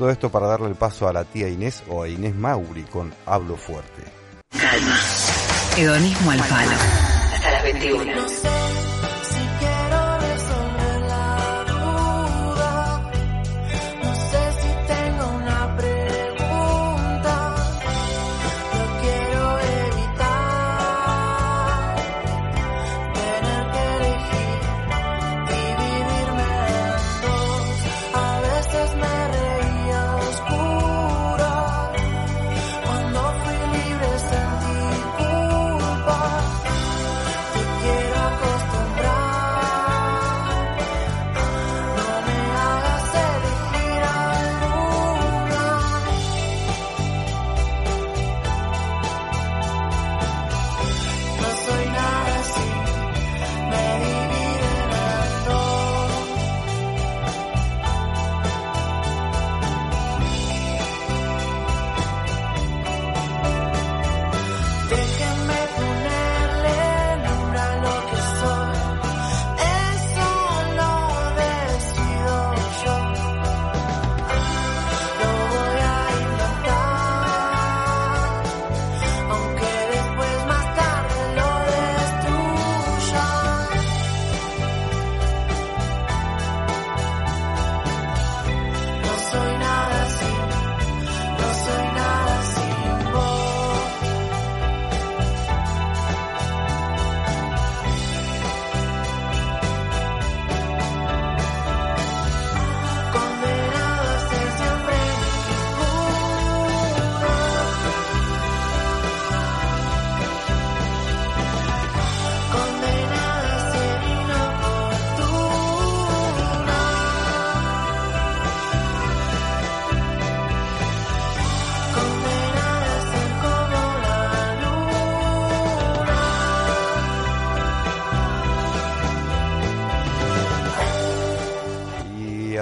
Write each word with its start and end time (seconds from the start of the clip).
Todo 0.00 0.08
esto 0.08 0.30
para 0.30 0.46
darle 0.46 0.68
el 0.68 0.76
paso 0.76 1.08
a 1.08 1.12
la 1.12 1.24
tía 1.24 1.46
Inés 1.46 1.82
o 1.86 2.02
a 2.02 2.08
Inés 2.08 2.34
Mauri 2.34 2.84
con 2.84 3.12
Hablo 3.26 3.54
Fuerte. 3.54 4.02
Calma. 4.58 4.98
Hedonismo 5.76 6.30
al 6.30 6.38
palo. 6.38 6.72
Hasta 7.34 7.50
las 7.50 7.62
21. 7.64 8.59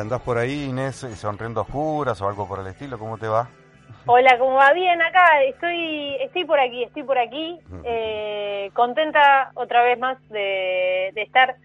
Andás 0.09 0.23
por 0.23 0.39
ahí, 0.39 0.65
Inés, 0.71 1.07
sonriendo 1.17 1.61
oscuras 1.61 2.19
o 2.23 2.29
algo 2.29 2.49
por 2.49 2.61
el 2.61 2.69
estilo? 2.69 2.99
¿Cómo 2.99 3.19
te 3.19 3.29
va? 3.29 3.47
Hola, 4.07 4.39
¿cómo 4.39 4.55
va? 4.55 4.73
Bien, 4.73 5.03
acá 5.03 5.43
estoy 5.43 6.17
estoy 6.23 6.47
por 6.47 6.59
aquí, 6.59 6.83
estoy 6.83 7.03
por 7.03 7.19
aquí, 7.19 7.59
eh, 7.85 8.71
contenta 8.73 9.51
otra 9.53 9.83
vez 9.83 9.99
más 9.99 10.17
de, 10.31 11.09
estar 11.09 11.57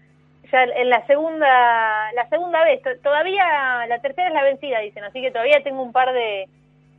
ya 0.52 0.62
en 0.62 0.90
la 0.90 1.06
segunda 1.06 2.12
la 2.12 2.28
segunda 2.28 2.62
vez. 2.64 2.82
Todavía 3.02 3.86
la 3.88 3.98
tercera 4.02 4.28
es 4.28 4.34
la 4.34 4.42
vencida, 4.42 4.80
dicen, 4.80 5.04
así 5.04 5.22
que 5.22 5.30
todavía 5.30 5.62
tengo 5.64 5.82
un 5.82 5.92
par 5.92 6.12
de, 6.12 6.46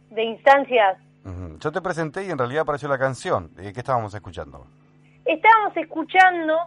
de 0.09 0.23
instancias. 0.23 0.97
Yo 1.59 1.72
te 1.72 1.79
presenté 1.79 2.23
y 2.23 2.31
en 2.31 2.39
realidad 2.39 2.63
apareció 2.63 2.89
la 2.89 2.97
canción. 2.97 3.51
¿Qué 3.56 3.69
estábamos 3.69 4.16
escuchando? 4.16 4.66
Estábamos 5.25 5.77
escuchando 5.77 6.57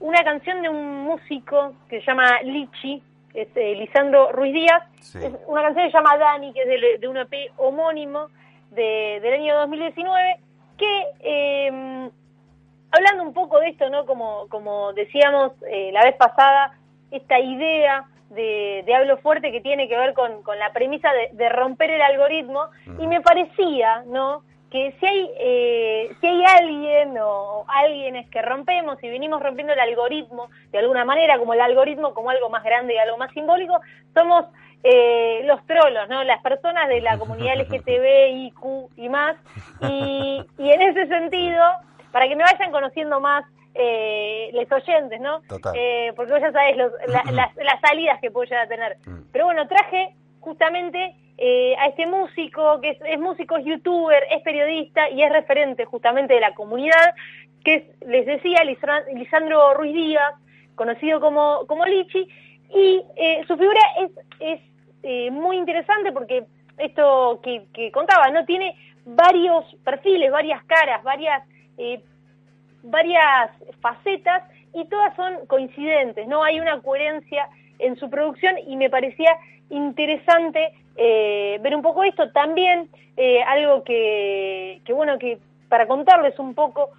una 0.00 0.24
canción 0.24 0.62
de 0.62 0.70
un 0.70 1.04
músico 1.04 1.74
que 1.90 2.00
se 2.00 2.06
llama 2.06 2.40
Lichi, 2.44 3.02
es 3.34 3.48
eh, 3.56 3.74
Lisandro 3.74 4.32
Ruiz 4.32 4.52
Díaz. 4.52 4.82
Es 4.98 5.32
una 5.46 5.62
canción 5.62 5.86
que 5.86 5.90
se 5.90 5.98
llama 5.98 6.16
Dani, 6.16 6.52
que 6.52 6.62
es 6.62 7.00
de, 7.00 7.08
un 7.08 7.16
EP 7.16 7.52
homónimo 7.56 8.28
de, 8.70 9.20
del 9.22 9.34
año 9.34 9.56
2019, 9.56 10.36
que 10.78 11.04
eh, 11.20 12.10
hablando 12.90 13.22
un 13.24 13.32
poco 13.34 13.58
de 13.60 13.68
esto, 13.68 13.88
¿no? 13.90 14.06
Como, 14.06 14.46
como 14.48 14.92
decíamos 14.92 15.52
eh, 15.68 15.90
la 15.92 16.04
vez 16.04 16.16
pasada, 16.16 16.78
esta 17.10 17.38
idea 17.38 18.06
de, 18.30 18.82
de, 18.86 18.94
hablo 18.94 19.18
fuerte 19.18 19.52
que 19.52 19.60
tiene 19.60 19.88
que 19.88 19.96
ver 19.96 20.14
con, 20.14 20.42
con 20.42 20.58
la 20.58 20.72
premisa 20.72 21.10
de, 21.32 21.48
romper 21.48 21.90
el 21.90 22.02
algoritmo, 22.02 22.66
y 22.98 23.06
me 23.06 23.20
parecía, 23.20 24.04
¿no? 24.06 24.42
Que 24.72 24.96
si 24.98 25.06
hay, 25.06 25.30
eh, 25.38 26.16
si 26.18 26.26
hay 26.26 26.44
alguien 26.44 27.18
o 27.20 27.66
alguienes 27.68 28.26
que 28.30 28.40
rompemos 28.40 28.96
y 29.04 29.10
venimos 29.10 29.42
rompiendo 29.42 29.74
el 29.74 29.80
algoritmo 29.80 30.48
de 30.70 30.78
alguna 30.78 31.04
manera, 31.04 31.38
como 31.38 31.52
el 31.52 31.60
algoritmo 31.60 32.14
como 32.14 32.30
algo 32.30 32.48
más 32.48 32.64
grande 32.64 32.94
y 32.94 32.98
algo 32.98 33.18
más 33.18 33.30
simbólico, 33.32 33.78
somos 34.14 34.46
eh, 34.82 35.42
los 35.44 35.64
trolos, 35.66 36.08
¿no? 36.08 36.24
Las 36.24 36.40
personas 36.42 36.88
de 36.88 37.02
la 37.02 37.18
comunidad 37.18 37.56
LGTB, 37.56 38.46
IQ 38.46 38.88
y 38.96 39.08
más. 39.10 39.36
Y, 39.82 40.42
y 40.56 40.70
en 40.70 40.80
ese 40.80 41.06
sentido, 41.06 41.62
para 42.10 42.26
que 42.26 42.34
me 42.34 42.42
vayan 42.42 42.72
conociendo 42.72 43.20
más 43.20 43.44
eh, 43.74 44.50
los 44.54 44.72
oyentes, 44.72 45.20
¿no? 45.20 45.42
Eh, 45.74 46.14
porque 46.16 46.32
vos 46.32 46.40
ya 46.40 46.50
sabés 46.50 46.78
las, 46.78 47.30
las, 47.30 47.80
salidas 47.82 48.20
que 48.22 48.30
puedo 48.30 48.44
llegar 48.44 48.64
a 48.64 48.68
tener. 48.68 48.96
Mm. 49.04 49.24
Pero 49.32 49.44
bueno, 49.44 49.68
traje 49.68 50.14
justamente 50.40 51.14
eh, 51.44 51.74
a 51.76 51.88
este 51.88 52.06
músico, 52.06 52.80
que 52.80 52.96
es, 53.04 53.18
músico, 53.18 53.56
es 53.56 53.64
youtuber, 53.64 54.22
es 54.30 54.42
periodista 54.42 55.10
y 55.10 55.24
es 55.24 55.32
referente 55.32 55.84
justamente 55.84 56.34
de 56.34 56.40
la 56.40 56.54
comunidad, 56.54 57.16
que 57.64 57.74
es, 57.74 58.06
les 58.06 58.26
decía, 58.26 58.62
Lisandro 58.62 59.74
Ruiz 59.74 59.92
Díaz, 59.92 60.34
conocido 60.76 61.18
como, 61.18 61.66
como 61.66 61.84
Lichi, 61.84 62.28
y 62.72 63.02
eh, 63.16 63.42
su 63.48 63.56
figura 63.56 63.80
es, 63.98 64.10
es 64.38 64.60
eh, 65.02 65.32
muy 65.32 65.56
interesante 65.56 66.12
porque 66.12 66.44
esto 66.78 67.40
que, 67.42 67.64
que, 67.74 67.90
contaba, 67.90 68.30
¿no? 68.30 68.44
Tiene 68.44 68.76
varios 69.04 69.64
perfiles, 69.82 70.30
varias 70.30 70.62
caras, 70.66 71.02
varias, 71.02 71.42
varias 72.84 73.50
facetas 73.80 74.44
y 74.74 74.84
todas 74.84 75.12
son 75.16 75.44
coincidentes, 75.48 76.28
¿no? 76.28 76.44
Hay 76.44 76.60
una 76.60 76.80
coherencia 76.82 77.48
en 77.80 77.96
su 77.96 78.08
producción 78.08 78.54
y 78.64 78.76
me 78.76 78.88
parecía 78.90 79.36
interesante 79.72 80.72
eh, 80.96 81.58
ver 81.60 81.74
un 81.74 81.82
poco 81.82 82.04
esto. 82.04 82.30
También 82.30 82.88
eh, 83.16 83.42
algo 83.42 83.82
que, 83.82 84.80
que, 84.84 84.92
bueno, 84.92 85.18
que 85.18 85.38
para 85.68 85.86
contarles 85.86 86.38
un 86.38 86.54
poco 86.54 86.90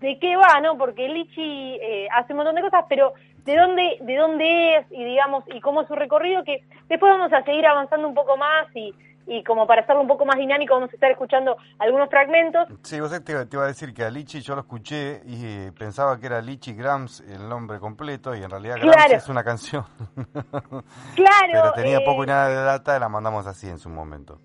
de 0.00 0.18
qué 0.18 0.36
va, 0.36 0.60
¿no? 0.60 0.76
Porque 0.76 1.08
Lichi 1.08 1.78
eh, 1.80 2.08
hace 2.12 2.32
un 2.32 2.38
montón 2.38 2.56
de 2.56 2.62
cosas, 2.62 2.84
pero 2.88 3.14
de 3.44 3.56
dónde, 3.56 3.98
de 4.00 4.16
dónde 4.16 4.76
es 4.76 4.86
y 4.90 5.04
digamos, 5.04 5.44
y 5.54 5.60
cómo 5.60 5.82
es 5.82 5.88
su 5.88 5.94
recorrido, 5.94 6.44
que 6.44 6.62
después 6.88 7.12
vamos 7.12 7.32
a 7.32 7.42
seguir 7.44 7.66
avanzando 7.66 8.08
un 8.08 8.14
poco 8.14 8.36
más 8.36 8.66
y, 8.74 8.94
y 9.26 9.42
como 9.44 9.66
para 9.66 9.82
hacerlo 9.82 10.02
un 10.02 10.08
poco 10.08 10.24
más 10.24 10.36
dinámico 10.36 10.74
vamos 10.74 10.90
a 10.90 10.94
estar 10.94 11.10
escuchando 11.10 11.56
algunos 11.78 12.08
fragmentos. 12.08 12.68
Sí, 12.82 13.00
vos 13.00 13.12
te, 13.24 13.32
iba 13.32 13.64
a 13.64 13.66
decir 13.66 13.94
que 13.94 14.04
a 14.04 14.10
Lichi 14.10 14.40
yo 14.40 14.54
lo 14.54 14.62
escuché 14.62 15.22
y 15.24 15.70
pensaba 15.72 16.18
que 16.18 16.26
era 16.26 16.40
Lichi 16.40 16.74
Grams 16.74 17.20
el 17.20 17.48
nombre 17.48 17.78
completo 17.78 18.34
y 18.34 18.42
en 18.42 18.50
realidad 18.50 18.76
Grams 18.80 19.12
es 19.12 19.28
una 19.28 19.44
canción. 19.44 19.84
claro. 21.14 21.50
Pero 21.52 21.72
tenía 21.74 22.00
poco 22.04 22.24
y 22.24 22.26
nada 22.26 22.48
de 22.48 22.54
data 22.56 22.98
la 22.98 23.08
mandamos 23.08 23.46
así 23.46 23.68
en 23.68 23.78
su 23.78 23.88
momento. 23.88 24.38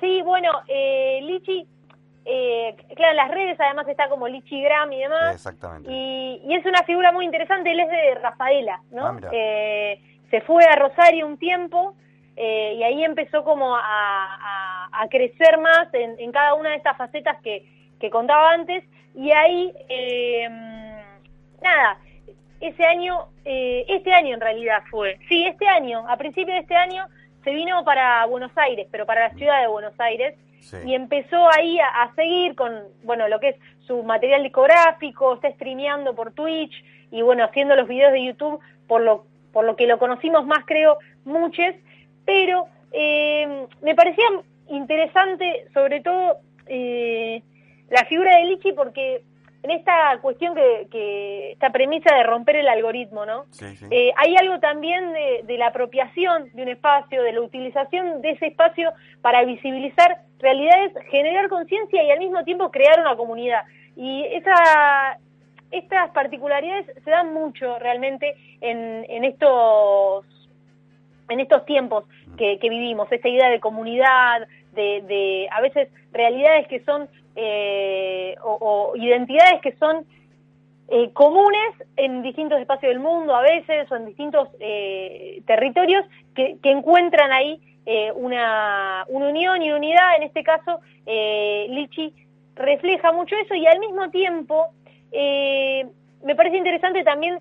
Sí, 0.00 0.22
bueno, 0.22 0.50
eh, 0.68 1.20
Lichi, 1.22 1.66
eh, 2.24 2.76
claro, 2.94 3.10
en 3.12 3.16
las 3.16 3.30
redes 3.30 3.60
además 3.60 3.88
está 3.88 4.08
como 4.08 4.28
Lichi 4.28 4.62
Gram 4.62 4.92
y 4.92 5.00
demás. 5.00 5.34
Exactamente. 5.34 5.90
Y, 5.90 6.42
y, 6.44 6.54
es 6.54 6.64
una 6.66 6.82
figura 6.84 7.10
muy 7.10 7.24
interesante, 7.24 7.72
él 7.72 7.80
es 7.80 7.88
de 7.88 8.14
Rafaela, 8.20 8.80
¿no? 8.90 9.06
Ah, 9.06 9.18
eh, 9.32 10.00
se 10.30 10.40
fue 10.42 10.64
a 10.64 10.76
Rosario 10.76 11.26
un 11.26 11.38
tiempo 11.38 11.96
eh, 12.40 12.74
y 12.78 12.82
ahí 12.84 13.02
empezó 13.02 13.42
como 13.42 13.74
a, 13.76 15.06
crecer 15.10 15.58
más 15.58 15.88
en, 15.92 16.30
cada 16.32 16.54
una 16.54 16.70
de 16.70 16.76
estas 16.76 16.96
facetas 16.96 17.36
que, 17.42 17.64
contaba 18.10 18.52
antes. 18.52 18.84
Y 19.14 19.32
ahí 19.32 19.72
eh, 19.88 20.48
nada 21.62 21.98
ese 22.60 22.84
año 22.84 23.26
eh, 23.44 23.84
este 23.88 24.12
año 24.12 24.34
en 24.34 24.40
realidad 24.40 24.82
fue. 24.90 25.18
Sí 25.28 25.44
este 25.46 25.66
año 25.66 26.04
a 26.08 26.16
principios 26.16 26.54
de 26.56 26.60
este 26.60 26.76
año 26.76 27.06
se 27.42 27.50
vino 27.50 27.84
para 27.84 28.24
Buenos 28.26 28.52
Aires, 28.56 28.86
pero 28.90 29.06
para 29.06 29.28
la 29.28 29.34
ciudad 29.34 29.60
de 29.60 29.68
Buenos 29.68 29.98
Aires, 29.98 30.34
y 30.84 30.94
empezó 30.94 31.48
ahí 31.50 31.78
a, 31.78 32.12
seguir 32.14 32.54
con, 32.54 32.82
bueno, 33.02 33.26
lo 33.28 33.40
que 33.40 33.50
es 33.50 33.56
su 33.86 34.02
material 34.02 34.42
discográfico, 34.42 35.34
está 35.34 35.50
streameando 35.52 36.14
por 36.14 36.32
Twitch 36.32 36.84
y 37.10 37.22
bueno, 37.22 37.44
haciendo 37.44 37.74
los 37.74 37.88
videos 37.88 38.12
de 38.12 38.24
YouTube 38.24 38.60
por 38.86 39.00
lo, 39.00 39.24
por 39.52 39.64
lo 39.64 39.76
que 39.76 39.86
lo 39.86 39.98
conocimos 39.98 40.44
más, 40.46 40.64
creo, 40.66 40.98
muchos, 41.24 41.74
pero 42.28 42.66
eh, 42.92 43.66
me 43.80 43.94
parecía 43.94 44.26
interesante, 44.68 45.64
sobre 45.72 46.02
todo, 46.02 46.36
eh, 46.66 47.42
la 47.88 48.04
figura 48.04 48.36
de 48.36 48.44
Lichi 48.44 48.72
porque 48.72 49.22
en 49.62 49.70
esta 49.70 50.18
cuestión 50.20 50.54
que, 50.54 51.52
esta 51.52 51.70
premisa 51.70 52.14
de 52.14 52.24
romper 52.24 52.56
el 52.56 52.68
algoritmo, 52.68 53.24
¿no? 53.24 53.46
Eh, 53.90 54.12
hay 54.14 54.36
algo 54.36 54.60
también 54.60 55.10
de, 55.46 55.56
la 55.56 55.68
apropiación 55.68 56.50
de 56.52 56.64
un 56.64 56.68
espacio, 56.68 57.22
de 57.22 57.32
la 57.32 57.40
utilización 57.40 58.20
de 58.20 58.32
ese 58.32 58.48
espacio 58.48 58.92
para 59.22 59.42
visibilizar 59.46 60.18
realidades, 60.38 60.92
generar 61.10 61.48
conciencia 61.48 62.02
y 62.02 62.10
al 62.10 62.18
mismo 62.18 62.44
tiempo 62.44 62.70
crear 62.70 63.00
una 63.00 63.16
comunidad. 63.16 63.62
Y 63.96 64.22
esa, 64.32 65.18
estas 65.70 66.10
particularidades 66.10 66.92
se 67.02 67.10
dan 67.10 67.32
mucho 67.32 67.78
realmente 67.78 68.36
en, 68.60 69.06
en 69.08 69.24
estos 69.24 70.26
en 71.28 71.40
estos 71.40 71.64
tiempos 71.64 72.04
que, 72.36 72.58
vivimos, 72.62 73.10
esta 73.10 73.28
idea 73.28 73.50
de 73.50 73.60
comunidad, 73.60 74.46
de, 74.72 75.02
de 75.06 75.48
a 75.50 75.60
veces 75.60 75.88
realidades 76.12 76.68
que 76.68 76.80
son 76.84 77.08
eh, 77.40 78.34
o, 78.42 78.94
identidades 78.96 79.60
que 79.62 79.72
son 79.76 80.04
eh, 80.88 81.12
comunes 81.12 81.70
en 81.96 82.20
distintos 82.24 82.58
espacios 82.58 82.90
del 82.90 82.98
mundo 82.98 83.32
a 83.32 83.42
veces 83.42 83.88
o 83.92 83.94
en 83.94 84.06
distintos 84.06 84.48
eh, 84.58 85.40
territorios 85.46 86.04
que, 86.34 86.58
encuentran 86.64 87.30
ahí 87.30 87.60
una, 88.16 89.04
una, 89.08 89.28
unión 89.28 89.62
y 89.62 89.70
unidad. 89.70 90.16
En 90.16 90.24
este 90.24 90.42
caso, 90.42 90.80
Lichi 91.06 92.12
refleja 92.56 93.12
mucho 93.12 93.36
eso 93.36 93.54
y 93.54 93.66
al 93.66 93.78
mismo 93.78 94.10
tiempo 94.10 94.66
me 95.12 96.34
parece 96.36 96.56
interesante 96.56 97.04
también 97.04 97.38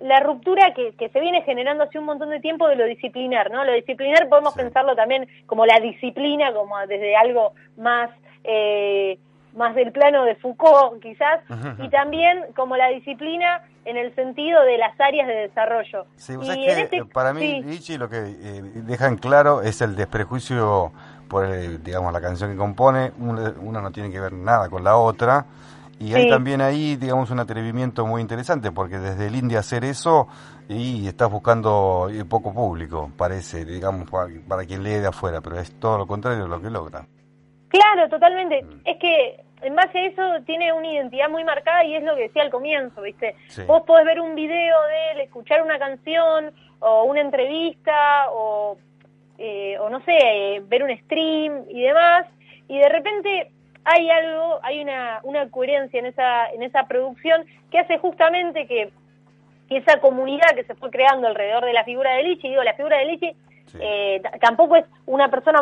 la 0.00 0.20
ruptura 0.20 0.74
que, 0.74 0.92
que, 0.94 1.08
se 1.08 1.20
viene 1.20 1.42
generando 1.42 1.84
hace 1.84 1.98
un 1.98 2.04
montón 2.04 2.30
de 2.30 2.40
tiempo 2.40 2.68
de 2.68 2.76
lo 2.76 2.84
disciplinar, 2.86 3.50
¿no? 3.50 3.64
Lo 3.64 3.72
disciplinar 3.72 4.28
podemos 4.28 4.54
pensarlo 4.54 4.94
también 4.94 5.28
como 5.46 5.66
la 5.66 5.80
disciplina, 5.80 6.52
como 6.52 6.78
desde 6.86 7.16
algo 7.16 7.52
más 7.76 8.10
eh, 8.44 9.18
más 9.56 9.74
del 9.74 9.92
plano 9.92 10.24
de 10.24 10.36
Foucault 10.36 11.02
quizás, 11.02 11.40
y 11.78 11.88
también 11.88 12.44
como 12.54 12.76
la 12.76 12.88
disciplina 12.88 13.62
en 13.84 13.96
el 13.96 14.14
sentido 14.14 14.62
de 14.62 14.78
las 14.78 14.98
áreas 15.00 15.26
de 15.26 15.34
desarrollo. 15.34 16.06
y 16.42 16.66
este 16.66 17.04
para 17.06 17.32
mí, 17.32 17.62
lo 17.98 18.08
que 18.08 18.16
eh, 18.18 18.62
dejan 18.86 19.16
claro 19.16 19.62
es 19.62 19.80
el 19.80 19.96
desprejuicio 19.96 20.92
por, 21.28 21.48
digamos, 21.82 22.12
la 22.12 22.20
canción 22.20 22.50
que 22.50 22.56
compone, 22.56 23.12
una, 23.18 23.80
no 23.80 23.90
tiene 23.90 24.10
que 24.10 24.20
ver 24.20 24.32
nada 24.32 24.68
con 24.68 24.84
la 24.84 24.96
otra, 24.96 25.44
y 26.00 26.14
hay 26.14 26.28
también 26.28 26.60
ahí, 26.60 26.96
digamos, 26.96 27.30
un 27.30 27.40
atrevimiento 27.40 28.06
muy 28.06 28.22
interesante, 28.22 28.70
porque 28.70 28.98
desde 28.98 29.26
el 29.26 29.34
India 29.34 29.60
hacer 29.60 29.84
eso 29.84 30.28
y 30.68 31.06
estás 31.08 31.30
buscando 31.30 32.08
eh, 32.12 32.24
poco 32.24 32.52
público, 32.52 33.10
parece, 33.16 33.64
digamos, 33.64 34.08
para, 34.10 34.28
para 34.48 34.64
quien 34.64 34.82
lee 34.82 35.00
de 35.00 35.08
afuera, 35.08 35.40
pero 35.40 35.58
es 35.58 35.78
todo 35.80 35.98
lo 35.98 36.06
contrario 36.06 36.44
de 36.44 36.48
lo 36.48 36.60
que 36.60 36.70
logra. 36.70 37.06
Claro, 37.68 38.08
totalmente. 38.08 38.62
Mm. 38.62 38.80
Es 38.84 38.98
que 38.98 39.44
en 39.62 39.74
base 39.74 39.98
a 39.98 40.06
eso 40.06 40.44
tiene 40.46 40.72
una 40.72 40.92
identidad 40.92 41.28
muy 41.28 41.44
marcada 41.44 41.84
y 41.84 41.94
es 41.94 42.02
lo 42.02 42.14
que 42.14 42.22
decía 42.22 42.42
al 42.42 42.50
comienzo, 42.50 43.02
¿viste? 43.02 43.34
Vos 43.66 43.82
podés 43.86 44.06
ver 44.06 44.20
un 44.20 44.34
video 44.34 44.76
de 44.84 45.12
él, 45.12 45.20
escuchar 45.20 45.62
una 45.62 45.78
canción 45.78 46.52
o 46.80 47.04
una 47.04 47.20
entrevista 47.20 48.30
o, 48.30 48.78
eh, 49.36 49.76
o 49.80 49.90
no 49.90 50.00
sé, 50.04 50.62
ver 50.68 50.84
un 50.84 50.96
stream 51.04 51.64
y 51.68 51.82
demás 51.82 52.26
y 52.68 52.78
de 52.78 52.88
repente 52.88 53.50
hay 53.84 54.10
algo, 54.10 54.60
hay 54.62 54.80
una, 54.80 55.20
una 55.22 55.50
coherencia 55.50 55.98
en 55.98 56.06
esa, 56.06 56.50
en 56.50 56.62
esa 56.62 56.86
producción 56.86 57.44
que 57.70 57.78
hace 57.78 57.98
justamente 57.98 58.66
que, 58.66 58.90
que 59.68 59.78
esa 59.78 60.00
comunidad 60.00 60.54
que 60.54 60.64
se 60.64 60.74
fue 60.74 60.90
creando 60.90 61.28
alrededor 61.28 61.64
de 61.64 61.72
la 61.72 61.84
figura 61.84 62.14
de 62.14 62.24
Lichi, 62.24 62.48
digo, 62.48 62.62
la 62.62 62.74
figura 62.74 62.98
de 62.98 63.04
Lichi 63.06 63.36
eh, 63.80 64.22
tampoco 64.40 64.76
es 64.76 64.84
una 65.06 65.30
persona 65.30 65.60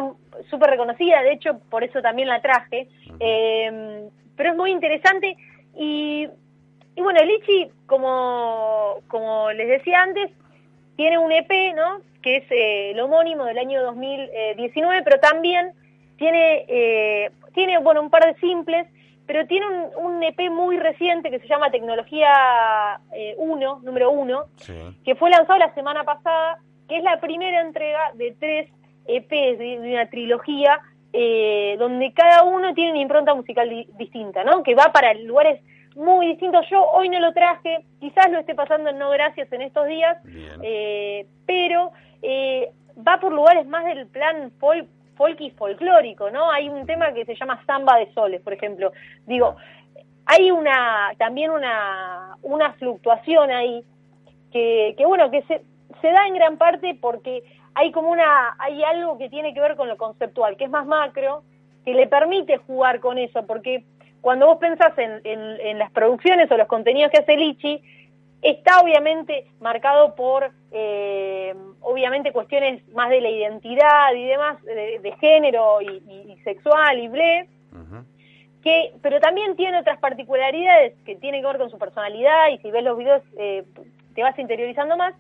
súper 0.51 0.71
reconocida, 0.71 1.23
de 1.23 1.33
hecho, 1.33 1.59
por 1.71 1.85
eso 1.85 2.01
también 2.03 2.29
la 2.29 2.41
traje. 2.41 2.89
Eh, 3.21 4.09
pero 4.37 4.51
es 4.51 4.57
muy 4.57 4.71
interesante. 4.71 5.37
Y, 5.75 6.29
y 6.95 7.01
bueno, 7.01 7.21
Lichi, 7.25 7.71
como, 7.87 8.99
como 9.09 9.51
les 9.53 9.69
decía 9.69 10.03
antes, 10.03 10.31
tiene 10.97 11.19
un 11.19 11.33
EP, 11.33 11.75
¿no? 11.75 12.01
Que 12.23 12.37
es 12.37 12.51
eh, 12.51 12.91
el 12.91 13.01
homónimo 13.01 13.45
del 13.45 13.59
año 13.59 13.83
2019, 13.83 15.03
pero 15.03 15.19
también 15.21 15.73
tiene, 16.17 17.31
tiene, 17.57 17.79
bueno, 17.79 18.01
un 18.01 18.11
par 18.11 18.25
de 18.25 18.39
simples, 18.39 18.87
pero 19.27 19.45
tiene 19.49 19.67
un, 19.67 20.05
un 20.05 20.23
EP 20.23 20.49
muy 20.53 20.77
reciente 20.77 21.31
que 21.31 21.41
se 21.41 21.49
llama 21.49 21.73
Tecnología 21.73 23.01
1, 23.37 23.81
número 23.83 24.13
1, 24.13 24.45
que 25.05 25.17
fue 25.17 25.31
lanzado 25.31 25.59
la 25.59 25.75
semana 25.75 26.05
pasada 26.05 26.61
que 26.89 26.99
es 26.99 27.05
la 27.05 27.21
primera 27.21 27.63
entrega 27.63 28.13
de 28.15 28.37
tres 28.39 28.71
EPs 29.07 29.59
de, 29.59 29.79
una 29.81 30.09
trilogía 30.09 30.81
eh, 31.13 31.77
donde 31.79 32.13
cada 32.13 32.45
uno 32.45 32.75
tiene 32.75 32.93
una 32.93 33.01
impronta 33.01 33.35
musical 33.35 33.69
distinta, 33.97 34.45
¿no? 34.45 34.63
Que 34.63 34.75
va 34.75 34.93
para 34.93 35.15
lugares 35.15 35.63
muy 35.95 36.27
distintos. 36.27 36.67
Yo 36.71 36.85
hoy 36.85 37.09
no 37.09 37.19
lo 37.21 37.33
traje, 37.33 37.85
quizás 38.01 38.31
lo 38.31 38.39
esté 38.39 38.55
pasando 38.55 38.91
en 38.91 38.99
no 38.99 39.11
gracias 39.11 39.51
en 39.53 39.63
estos 39.63 39.87
días, 39.87 40.19
eh, 40.63 41.27
pero 41.47 41.93
eh, 42.23 42.71
va 43.07 43.19
por 43.19 43.33
lugares 43.33 43.67
más 43.67 43.85
del 43.85 44.07
plan 44.09 44.53
folk, 44.59 44.87
folk 45.17 45.41
y 45.41 45.51
folclórico, 45.51 46.31
¿no? 46.31 46.51
Hay 46.51 46.69
un 46.69 46.87
tema 46.87 47.13
que 47.13 47.25
se 47.25 47.35
llama 47.35 47.63
Samba 47.67 47.99
de 47.99 48.13
Soles, 48.13 48.41
por 48.43 48.53
ejemplo. 48.53 48.93
Digo, 49.27 49.57
hay 50.27 50.51
una 50.51 51.13
también 51.19 51.51
una, 51.51 52.37
una 52.43 52.73
fluctuación 52.75 53.51
ahí 53.51 53.85
que, 54.53 54.95
que 54.97 55.07
bueno, 55.07 55.31
que 55.31 55.43
se, 55.43 55.63
se 56.01 56.11
da 56.11 56.27
en 56.27 56.35
gran 56.35 56.57
parte 56.57 56.97
porque 57.01 57.43
hay 57.75 57.93
como 57.93 58.11
una, 58.11 58.57
hay 58.59 58.83
algo 58.83 59.19
que 59.19 59.29
tiene 59.29 59.53
que 59.53 59.61
ver 59.61 59.77
con 59.77 59.89
lo 59.89 59.97
conceptual, 59.97 60.57
que 60.57 60.65
es 60.65 60.71
más 60.71 60.87
macro, 60.87 61.43
que 61.85 61.95
le 61.95 62.07
permite 62.07 62.57
jugar 62.59 63.01
con 63.01 63.19
eso, 63.19 63.47
porque 63.47 63.85
cuando 64.21 64.47
vos 64.47 64.59
pensás 64.59 64.97
en, 64.99 65.21
en, 65.25 65.79
las 65.79 65.91
producciones 65.93 66.51
o 66.51 66.57
los 66.57 66.67
contenidos 66.67 67.13
que 67.13 67.19
hace 67.19 67.37
Lichi, 67.37 67.81
está 68.43 68.81
obviamente 68.81 69.47
marcado 69.61 70.15
por, 70.15 70.51
eh, 70.71 71.55
obviamente, 71.81 72.33
cuestiones 72.33 72.87
más 72.91 73.11
de 73.11 73.21
la 73.21 73.31
identidad 73.31 74.15
y 74.15 74.27
demás, 74.27 74.63
de, 74.63 75.15
género 75.21 75.81
y, 75.81 76.37
sexual 76.45 76.99
y 76.99 77.09
ble, 77.09 77.49
que, 78.63 78.93
pero 79.03 79.21
también 79.21 79.57
tiene 79.57 79.79
otras 79.79 79.99
particularidades 79.99 80.95
que 81.05 81.17
tienen 81.17 81.41
que 81.41 81.47
ver 81.47 81.59
con 81.59 81.71
su 81.71 81.79
personalidad 81.79 82.49
y 82.49 82.59
si 82.59 82.71
ves 82.71 82.83
los 82.83 82.99
videos 82.99 83.23
eh, 83.39 83.65
te 84.15 84.23
vas 84.23 84.39
interiorizando 84.39 84.97
más, 84.97 85.15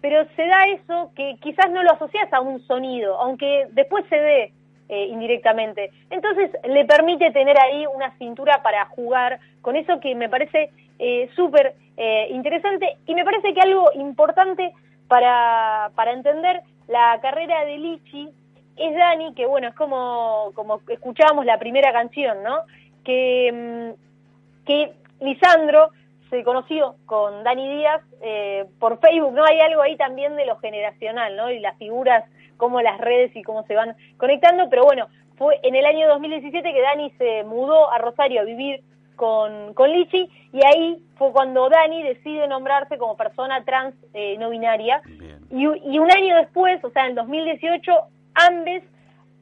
pero 0.00 0.24
se 0.34 0.46
da 0.46 0.66
eso 0.68 1.12
que 1.14 1.36
quizás 1.40 1.70
no 1.70 1.82
lo 1.82 1.92
asocias 1.92 2.32
a 2.32 2.40
un 2.40 2.60
sonido, 2.66 3.18
aunque 3.20 3.68
después 3.72 4.04
se 4.08 4.18
ve 4.18 4.52
eh, 4.90 5.06
indirectamente. 5.06 5.90
Entonces 6.10 6.50
le 6.64 6.84
permite 6.84 7.30
tener 7.30 7.56
ahí 7.60 7.86
una 7.86 8.10
cintura 8.18 8.60
para 8.62 8.86
jugar 8.86 9.38
con 9.62 9.76
eso 9.76 10.00
que 10.00 10.14
me 10.14 10.28
parece 10.28 10.70
eh, 10.98 11.30
súper 11.36 11.74
eh, 11.96 12.26
interesante 12.30 12.96
y 13.06 13.14
me 13.14 13.24
parece 13.24 13.54
que 13.54 13.60
algo 13.60 13.90
importante 13.94 14.72
para, 15.06 15.90
para 15.94 16.12
entender 16.12 16.62
la 16.88 17.18
carrera 17.22 17.64
de 17.64 17.78
Lichi 17.78 18.30
es 18.76 18.96
Dani, 18.96 19.32
que 19.34 19.46
bueno, 19.46 19.68
es 19.68 19.74
como, 19.74 20.50
como 20.54 20.80
escuchábamos 20.88 21.44
la 21.44 21.58
primera 21.58 21.92
canción, 21.92 22.42
¿no? 22.42 22.60
Que, 23.04 23.94
mm, 23.94 24.66
que 24.66 24.92
Lisandro 25.20 25.90
se 26.30 26.42
conoció 26.44 26.96
con 27.06 27.44
Dani 27.44 27.76
Díaz 27.76 28.02
eh, 28.22 28.64
por 28.78 28.98
Facebook, 29.00 29.34
¿no? 29.34 29.44
Hay 29.44 29.60
algo 29.60 29.82
ahí 29.82 29.96
también 29.96 30.36
de 30.36 30.46
lo 30.46 30.58
generacional, 30.58 31.36
¿no? 31.36 31.50
Y 31.50 31.60
las 31.60 31.76
figuras, 31.76 32.24
cómo 32.60 32.80
las 32.80 32.98
redes 32.98 33.34
y 33.34 33.42
cómo 33.42 33.64
se 33.64 33.74
van 33.74 33.96
conectando, 34.18 34.68
pero 34.70 34.84
bueno, 34.84 35.08
fue 35.36 35.58
en 35.62 35.74
el 35.74 35.86
año 35.86 36.06
2017 36.08 36.72
que 36.72 36.80
Dani 36.80 37.10
se 37.18 37.42
mudó 37.44 37.90
a 37.90 37.98
Rosario 37.98 38.42
a 38.42 38.44
vivir 38.44 38.82
con, 39.16 39.74
con 39.74 39.90
Lichi 39.90 40.30
y 40.52 40.60
ahí 40.64 41.02
fue 41.16 41.32
cuando 41.32 41.68
Dani 41.68 42.02
decide 42.02 42.46
nombrarse 42.46 42.98
como 42.98 43.16
persona 43.16 43.64
trans 43.64 43.94
eh, 44.14 44.36
no 44.38 44.50
binaria 44.50 45.02
y, 45.50 45.64
y, 45.64 45.98
un 45.98 46.10
año 46.12 46.36
después, 46.36 46.84
o 46.84 46.90
sea, 46.90 47.06
en 47.06 47.16
2018, 47.16 47.92
ambos 48.34 48.82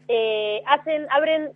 eh, 0.08 0.62
hacen, 0.66 1.06
abren 1.10 1.52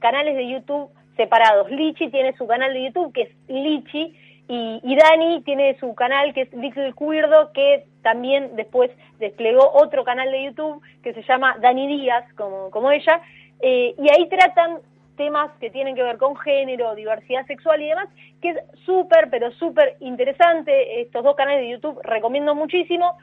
canales 0.00 0.34
de 0.34 0.48
YouTube 0.48 0.90
separados. 1.16 1.70
Lichi 1.70 2.08
tiene 2.10 2.36
su 2.36 2.46
canal 2.46 2.72
de 2.72 2.84
YouTube 2.86 3.12
que 3.12 3.22
es 3.22 3.30
Lichi 3.48 4.16
y, 4.48 4.96
Dani 4.96 5.40
tiene 5.42 5.78
su 5.78 5.94
canal 5.94 6.34
que 6.34 6.42
es 6.42 6.52
Little 6.52 6.92
Cuirdo, 6.92 7.52
que 7.52 7.86
también 8.02 8.54
después 8.56 8.90
desplegó 9.18 9.70
otro 9.72 10.04
canal 10.04 10.30
de 10.30 10.44
YouTube 10.44 10.82
que 11.02 11.14
se 11.14 11.22
llama 11.22 11.56
Dani 11.60 11.86
Díaz, 11.86 12.24
como, 12.34 12.70
como 12.70 12.90
ella, 12.90 13.22
eh, 13.60 13.94
y 13.96 14.10
ahí 14.10 14.28
tratan 14.28 14.80
temas 15.16 15.52
que 15.60 15.70
tienen 15.70 15.94
que 15.94 16.02
ver 16.02 16.18
con 16.18 16.36
género, 16.36 16.94
diversidad 16.94 17.46
sexual 17.46 17.80
y 17.80 17.88
demás, 17.88 18.08
que 18.40 18.50
es 18.50 18.58
súper, 18.84 19.30
pero 19.30 19.52
súper 19.52 19.96
interesante. 20.00 21.00
Estos 21.00 21.22
dos 21.22 21.36
canales 21.36 21.62
de 21.62 21.70
YouTube 21.70 22.00
recomiendo 22.02 22.54
muchísimo. 22.54 23.16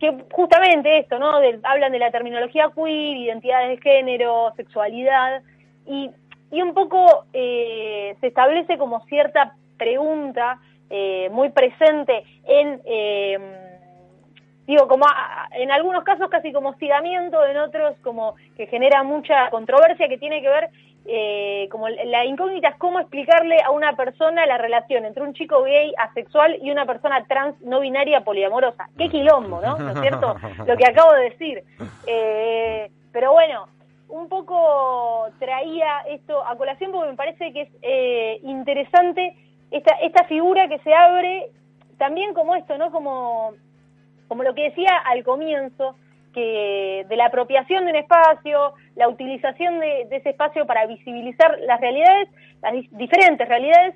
que 0.00 0.16
justamente 0.32 0.98
esto, 0.98 1.18
¿no? 1.18 1.32
hablan 1.64 1.92
de 1.92 1.98
la 1.98 2.10
terminología 2.10 2.70
queer, 2.74 3.16
identidades 3.16 3.70
de 3.70 3.82
género, 3.82 4.52
sexualidad, 4.56 5.42
y, 5.86 6.10
y 6.52 6.62
un 6.62 6.72
poco 6.72 7.24
eh, 7.32 8.16
se 8.20 8.28
establece 8.28 8.78
como 8.78 9.00
cierta 9.06 9.56
pregunta 9.78 10.58
eh, 10.90 11.28
muy 11.30 11.50
presente 11.50 12.24
en, 12.44 12.80
eh, 12.84 13.38
digo, 14.66 14.88
como 14.88 15.06
en 15.52 15.70
algunos 15.70 16.04
casos 16.04 16.28
casi 16.28 16.52
como 16.52 16.70
hostigamiento, 16.70 17.44
en 17.46 17.56
otros 17.58 17.96
como 18.02 18.34
que 18.56 18.66
genera 18.66 19.02
mucha 19.02 19.48
controversia 19.50 20.08
que 20.08 20.18
tiene 20.18 20.42
que 20.42 20.48
ver 20.48 20.70
eh, 21.10 21.68
como 21.70 21.88
la 21.88 22.26
incógnita 22.26 22.68
es 22.68 22.76
cómo 22.76 23.00
explicarle 23.00 23.62
a 23.62 23.70
una 23.70 23.96
persona 23.96 24.44
la 24.44 24.58
relación 24.58 25.06
entre 25.06 25.22
un 25.22 25.32
chico 25.32 25.62
gay 25.62 25.94
asexual 25.96 26.58
y 26.60 26.70
una 26.70 26.84
persona 26.84 27.24
trans 27.26 27.58
no 27.62 27.80
binaria 27.80 28.20
poliamorosa. 28.20 28.90
Qué 28.98 29.08
quilombo, 29.08 29.58
¿no? 29.62 29.78
¿No 29.78 29.92
es 29.92 30.00
cierto? 30.00 30.36
Lo 30.66 30.76
que 30.76 30.84
acabo 30.84 31.14
de 31.14 31.30
decir. 31.30 31.64
Eh, 32.06 32.90
pero 33.10 33.32
bueno, 33.32 33.68
un 34.10 34.28
poco 34.28 35.28
traía 35.38 36.00
esto 36.10 36.44
a 36.46 36.56
colación 36.56 36.92
porque 36.92 37.10
me 37.10 37.16
parece 37.16 37.54
que 37.54 37.62
es 37.62 37.70
eh, 37.80 38.40
interesante 38.42 39.34
esta, 39.70 39.92
esta 40.02 40.24
figura 40.24 40.68
que 40.68 40.78
se 40.80 40.92
abre 40.94 41.50
también 41.98 42.32
como 42.34 42.54
esto, 42.54 42.78
¿no? 42.78 42.90
Como, 42.90 43.52
como 44.28 44.42
lo 44.42 44.54
que 44.54 44.64
decía 44.64 44.96
al 45.04 45.24
comienzo, 45.24 45.96
que 46.32 47.06
de 47.08 47.16
la 47.16 47.26
apropiación 47.26 47.84
de 47.84 47.90
un 47.90 47.96
espacio, 47.96 48.74
la 48.96 49.08
utilización 49.08 49.80
de, 49.80 50.02
ese 50.10 50.30
espacio 50.30 50.66
para 50.66 50.86
visibilizar 50.86 51.58
las 51.66 51.80
realidades, 51.80 52.28
las 52.62 52.74
diferentes 52.92 53.48
realidades, 53.48 53.94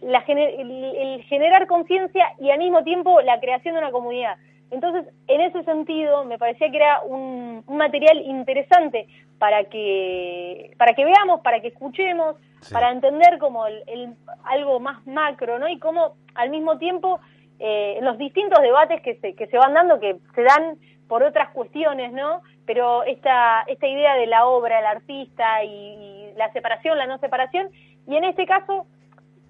la, 0.00 0.24
el, 0.26 1.22
generar 1.28 1.66
conciencia 1.66 2.26
y 2.38 2.50
al 2.50 2.58
mismo 2.58 2.82
tiempo 2.84 3.20
la 3.20 3.40
creación 3.40 3.74
de 3.74 3.80
una 3.80 3.90
comunidad. 3.90 4.36
Entonces, 4.70 5.12
en 5.28 5.40
ese 5.40 5.62
sentido, 5.64 6.24
me 6.24 6.38
parecía 6.38 6.70
que 6.70 6.76
era 6.76 7.00
un, 7.02 7.64
material 7.68 8.20
interesante 8.20 9.06
para 9.38 9.64
que, 9.64 10.72
para 10.76 10.94
que 10.94 11.04
veamos, 11.04 11.40
para 11.40 11.60
que 11.60 11.68
escuchemos, 11.68 12.36
para 12.72 12.90
entender 12.90 13.38
como 13.38 13.66
el, 13.66 14.14
algo 14.44 14.80
más 14.80 15.06
macro, 15.06 15.58
¿no? 15.58 15.68
Y 15.68 15.78
cómo 15.78 16.16
al 16.34 16.50
mismo 16.50 16.78
tiempo, 16.78 17.20
eh, 17.58 17.98
los 18.02 18.18
distintos 18.18 18.60
debates 18.60 19.00
que 19.02 19.16
se, 19.16 19.34
que 19.34 19.46
se 19.46 19.56
van 19.56 19.74
dando, 19.74 20.00
que 20.00 20.16
se 20.34 20.42
dan 20.42 20.78
por 21.08 21.22
otras 21.22 21.50
cuestiones, 21.50 22.12
¿no? 22.12 22.42
Pero 22.66 23.02
esta, 23.04 23.62
esta 23.66 23.86
idea 23.86 24.14
de 24.14 24.26
la 24.26 24.46
obra, 24.46 24.78
el 24.80 24.86
artista 24.86 25.64
y, 25.64 26.32
la 26.36 26.52
separación, 26.52 26.98
la 26.98 27.06
no 27.06 27.18
separación, 27.18 27.68
y 28.06 28.16
en 28.16 28.24
este 28.24 28.46
caso, 28.46 28.86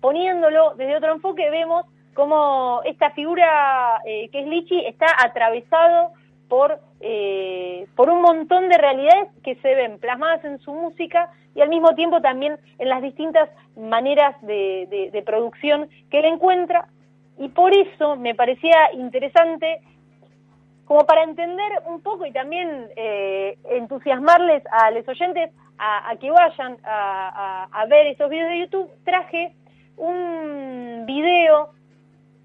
poniéndolo 0.01 0.75
desde 0.77 0.97
otro 0.97 1.13
enfoque, 1.13 1.51
vemos 1.51 1.85
cómo 2.19 2.81
esta 2.85 3.13
figura 3.13 4.03
eh, 4.05 4.29
que 4.31 4.41
es 4.41 4.49
Lichi 4.49 4.85
está 4.87 5.07
atravesado 5.25 6.11
por, 6.49 6.81
eh, 6.99 7.87
por 7.95 8.11
un 8.11 8.23
montón 8.23 8.69
de 8.69 8.77
realidades 8.77 9.29
que 9.45 9.55
se 9.63 9.73
ven 9.77 10.01
plasmadas 10.01 10.45
en 10.45 10.59
su 10.59 10.73
música 10.73 11.31
y 11.55 11.61
al 11.61 11.69
mismo 11.69 11.95
tiempo 11.95 12.21
también 12.21 12.59
en 12.81 12.89
las 12.89 13.03
distintas 13.03 13.49
maneras 13.77 14.35
de, 14.43 15.11
de 15.13 15.23
producción 15.23 15.89
que 16.11 16.19
él 16.19 16.25
encuentra. 16.25 16.89
Y 17.39 17.51
por 17.51 17.73
eso 17.73 18.17
me 18.17 18.35
parecía 18.35 18.93
interesante 18.95 19.81
como 20.87 21.07
para 21.07 21.23
entender 21.23 21.71
un 21.87 22.01
poco 22.01 22.27
y 22.27 22.33
también 22.33 22.89
eh, 22.97 23.59
entusiasmarles 23.71 24.65
a 24.73 24.91
los 24.91 25.07
oyentes 25.07 25.53
a, 25.79 26.17
que 26.19 26.33
vayan 26.33 26.79
a, 26.83 27.87
ver 27.89 28.09
estos 28.09 28.29
videos 28.29 28.51
de 28.51 28.59
YouTube, 28.59 28.91
traje 29.05 29.55
un 29.97 31.05
video 31.07 31.78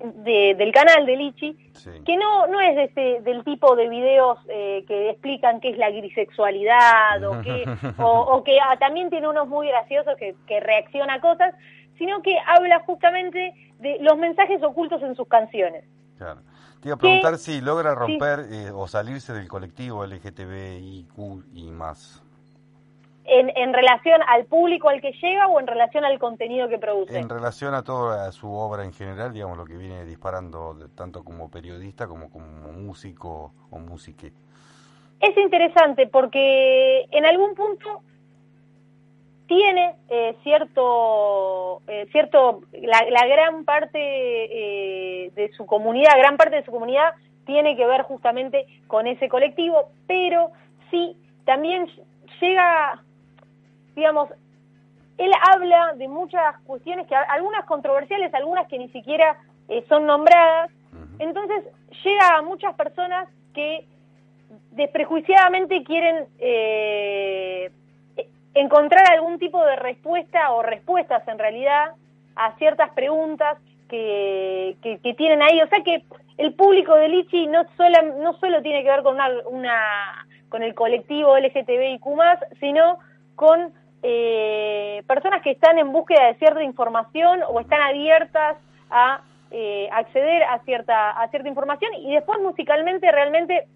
del 0.03 0.71
canal 0.73 1.05
de 1.05 1.15
Lichi, 1.15 1.57
que 2.05 2.17
no, 2.17 2.47
no 2.47 2.59
es 2.59 2.75
de 2.75 2.83
este, 2.83 3.21
del 3.21 3.43
tipo 3.43 3.75
de 3.75 3.87
videos 3.87 4.37
eh, 4.49 4.83
que 4.87 5.11
explican 5.11 5.61
qué 5.61 5.69
es 5.69 5.77
la 5.77 5.89
grisexualidad 5.91 7.23
o 7.23 7.41
que, 7.41 7.63
o, 7.97 8.43
que 8.43 8.59
ah, 8.59 8.77
también 8.79 9.09
tiene 9.09 9.27
unos 9.27 9.47
muy 9.47 9.67
graciosos 9.67 10.15
que, 10.17 10.35
que 10.45 10.59
reacciona 10.59 11.15
a 11.15 11.21
cosas, 11.21 11.55
sino 11.97 12.21
que 12.21 12.37
habla 12.45 12.79
justamente 12.81 13.53
de 13.79 13.97
los 14.01 14.17
mensajes 14.17 14.61
ocultos 14.61 15.01
en 15.03 15.15
sus 15.15 15.27
canciones. 15.27 15.85
Claro. 16.17 16.41
Te 16.81 16.89
iba 16.89 16.95
a 16.95 16.99
preguntar 16.99 17.37
si 17.37 17.61
logra 17.61 17.95
romper 17.95 18.45
eh, 18.51 18.69
o 18.73 18.87
salirse 18.89 19.31
del 19.31 19.47
colectivo 19.47 20.05
LGTBIQ 20.05 21.45
y 21.53 21.71
más. 21.71 22.21
En, 23.25 23.51
en, 23.55 23.73
relación 23.73 24.21
al 24.27 24.45
público 24.45 24.89
al 24.89 24.99
que 24.99 25.13
llega 25.13 25.47
o 25.47 25.59
en 25.59 25.67
relación 25.67 26.03
al 26.03 26.19
contenido 26.19 26.67
que 26.67 26.77
produce? 26.77 27.17
En 27.17 27.29
relación 27.29 27.73
a 27.73 27.81
toda 27.81 28.29
su 28.33 28.51
obra 28.51 28.83
en 28.83 28.91
general, 28.91 29.31
digamos, 29.31 29.57
lo 29.57 29.65
que 29.65 29.77
viene 29.77 30.03
disparando 30.03 30.75
tanto 30.95 31.23
como 31.23 31.49
periodista 31.49 32.05
como 32.05 32.29
como 32.29 32.71
músico 32.73 33.53
o 33.69 33.79
músique. 33.79 34.33
Es 35.21 35.37
interesante 35.37 36.05
porque 36.05 37.07
en 37.11 37.25
algún 37.25 37.55
punto 37.55 38.01
tiene 39.47 39.95
eh, 40.09 40.35
cierto, 40.43 41.81
eh, 41.87 42.07
cierto 42.11 42.61
la, 42.73 43.25
gran 43.27 43.65
parte 43.65 43.99
eh, 43.99 45.31
de 45.35 45.51
su 45.53 45.65
comunidad, 45.65 46.17
gran 46.17 46.37
parte 46.37 46.57
de 46.57 46.65
su 46.65 46.71
comunidad 46.71 47.13
tiene 47.45 47.75
que 47.75 47.85
ver 47.85 48.01
justamente 48.03 48.65
con 48.87 49.05
ese 49.05 49.29
colectivo, 49.29 49.91
pero 50.07 50.51
sí 50.89 51.17
también 51.45 51.87
llega, 52.41 53.03
digamos, 53.95 54.29
él 55.17 55.31
habla 55.51 55.93
de 55.95 56.07
muchas 56.07 56.59
cuestiones 56.65 57.07
que 57.07 57.15
algunas 57.15 57.65
controversiales, 57.65 58.33
algunas 58.33 58.67
que 58.67 58.79
ni 58.79 58.89
siquiera 58.89 59.37
son 59.87 60.05
nombradas, 60.05 60.71
entonces 61.19 61.63
llega 62.03 62.37
a 62.37 62.41
muchas 62.41 62.75
personas 62.75 63.29
que 63.53 63.85
desprejuiciadamente 64.71 65.83
quieren 65.83 66.25
eh, 66.39 67.71
encontrar 68.53 69.11
algún 69.11 69.39
tipo 69.39 69.63
de 69.63 69.75
respuesta 69.75 70.51
o 70.51 70.63
respuestas 70.63 71.27
en 71.27 71.39
realidad 71.39 71.93
a 72.35 72.55
ciertas 72.57 72.91
preguntas 72.91 73.57
que, 73.89 74.75
que, 74.81 75.13
tienen 75.13 75.41
ahí. 75.41 75.61
O 75.61 75.67
sea 75.67 75.83
que 75.83 76.03
el 76.37 76.53
público 76.53 76.95
de 76.95 77.09
Lichi 77.09 77.47
no 77.47 77.63
solo, 77.77 78.01
no 78.19 78.33
solo 78.39 78.61
tiene 78.61 78.83
que 78.83 78.89
ver 78.89 79.03
con, 79.03 79.17
una, 79.51 80.25
con 80.49 80.63
el 80.63 80.73
colectivo 80.73 81.37
LGTBIQ+, 81.37 82.03
sino 82.59 82.97
con 83.35 83.73
eh, 84.03 85.03
personas 85.07 85.41
que 85.41 85.51
están 85.51 85.79
en 85.79 85.91
búsqueda 85.91 86.27
de 86.27 86.35
cierta 86.35 86.61
información 86.63 87.41
o 87.47 87.59
están 87.59 87.81
abiertas 87.81 88.57
a 88.89 89.21
eh, 89.51 89.87
acceder 89.91 90.43
a 90.43 90.59
cierta, 90.59 91.11
a 91.11 91.27
cierta 91.29 91.47
información 91.47 91.93
y 91.95 92.13
después 92.13 92.39
musicalmente 92.41 93.11
realmente 93.11 93.67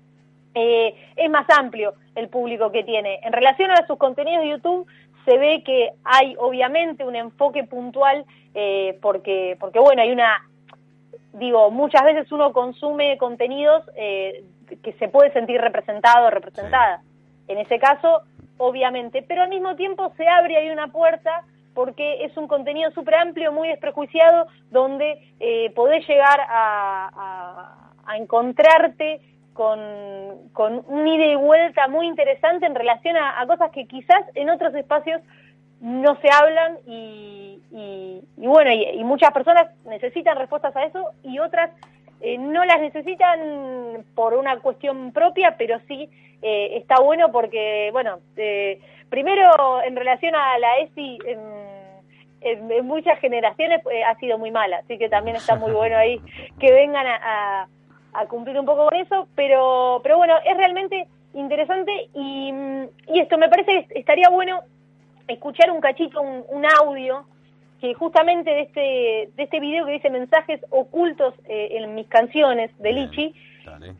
eh, 0.56 0.96
es 1.16 1.30
más 1.30 1.46
amplio 1.50 1.94
el 2.16 2.30
público 2.30 2.72
que 2.72 2.84
tiene. 2.84 3.20
En 3.24 3.32
relación 3.32 3.72
a 3.72 3.86
sus 3.86 3.98
contenidos 3.98 4.44
de 4.44 4.50
YouTube, 4.50 4.88
se 5.24 5.38
ve 5.38 5.62
que 5.64 5.92
hay 6.04 6.36
obviamente 6.40 7.04
un 7.04 7.16
enfoque 7.16 7.64
puntual 7.64 8.26
eh, 8.56 8.98
porque, 9.02 9.56
porque, 9.60 9.78
bueno, 9.78 10.02
hay 10.02 10.12
una, 10.12 10.42
digo, 11.34 11.70
muchas 11.70 12.04
veces 12.04 12.32
uno 12.32 12.54
consume 12.54 13.18
contenidos 13.18 13.84
eh, 13.96 14.46
que 14.82 14.94
se 14.94 15.10
puede 15.10 15.32
sentir 15.32 15.62
representado 15.62 16.28
o 16.28 16.30
representada. 16.32 17.02
En 17.48 17.60
ese 17.60 17.78
caso, 17.78 18.24
obviamente, 18.58 19.24
pero 19.28 19.44
al 19.44 19.50
mismo 19.50 19.76
tiempo 19.76 20.12
se 20.18 20.28
abre 20.28 20.58
ahí 20.58 20.70
una 20.70 20.88
puerta 20.88 21.44
porque 21.74 22.26
es 22.26 22.36
un 22.38 22.48
contenido 22.48 22.90
súper 22.92 23.16
amplio, 23.16 23.52
muy 23.52 23.68
desprejuiciado, 23.68 24.48
donde 24.72 25.22
eh, 25.40 25.72
podés 25.76 26.08
llegar 26.08 26.40
a, 26.50 27.76
a 28.08 28.18
encontrarte 28.18 29.22
con, 29.58 29.80
con 30.54 30.84
un 30.88 31.08
ida 31.08 31.26
y 31.26 31.36
vuelta 31.36 31.88
muy 31.88 32.06
interesante 32.06 32.68
en 32.68 32.76
relación 32.76 33.18
a, 33.18 33.46
cosas 33.48 33.72
que 33.72 33.88
quizás 33.88 34.24
en 34.36 34.52
otros 34.52 34.74
espacios 34.76 35.20
no 35.82 36.16
se 36.22 36.30
hablan 36.32 36.78
y, 36.86 37.60
y, 37.72 38.22
bueno, 38.48 38.72
y, 38.72 39.04
muchas 39.04 39.32
personas 39.32 39.68
necesitan 39.86 40.38
respuestas 40.38 40.76
a 40.76 40.84
eso 40.84 41.12
y 41.24 41.40
otras 41.40 41.72
eh, 42.22 42.38
no 42.38 42.66
las 42.66 42.80
necesitan 42.80 44.06
por 44.16 44.34
una 44.34 44.60
cuestión 44.60 45.12
propia, 45.12 45.56
pero 45.58 45.80
sí 45.88 46.10
eh, 46.42 46.78
está 46.78 47.00
bueno 47.00 47.32
porque, 47.32 47.90
bueno, 47.92 48.20
eh, 48.36 48.80
primero 49.10 49.82
en 49.84 49.96
relación 49.96 50.36
a 50.36 50.58
la 50.60 50.78
ESI, 50.80 51.20
en, 51.26 51.68
muchas 52.84 53.20
generaciones 53.20 53.82
ha 54.08 54.16
sido 54.20 54.38
muy 54.38 54.52
mala, 54.52 54.78
así 54.78 54.98
que 54.98 55.10
también 55.10 55.36
está 55.36 55.56
muy 55.56 55.72
bueno 55.72 55.98
ahí 55.98 56.22
que 56.60 56.72
vengan 56.72 57.06
a 57.06 57.68
a 58.18 58.26
cumplir 58.26 58.60
un 58.60 58.66
poco 58.66 58.90
con 58.90 58.96
eso, 58.96 59.28
pero, 59.36 60.00
pero 60.02 60.18
bueno, 60.18 60.36
es 60.44 60.58
realmente 60.58 61.08
interesante 61.34 62.10
y, 62.16 62.52
y 63.08 63.20
esto 63.20 63.38
me 63.38 63.48
parece 63.48 63.86
que 63.88 64.00
estaría 64.00 64.30
bueno 64.30 64.62
escuchar 65.28 65.70
un 65.72 65.80
cachito, 65.80 66.22
un, 66.22 66.66
audio, 66.80 67.26
que 67.80 67.94
justamente 67.94 68.50
de 68.50 68.62
este, 68.62 69.30
de 69.36 69.44
este 69.44 69.60
video 69.60 69.86
que 69.86 69.94
dice 69.94 70.10
mensajes 70.10 70.62
ocultos 70.70 71.34
eh, 71.46 71.70
en 71.72 71.96
mis 71.96 72.08
canciones 72.08 72.72
de 72.80 72.92
Lichi, 72.92 73.36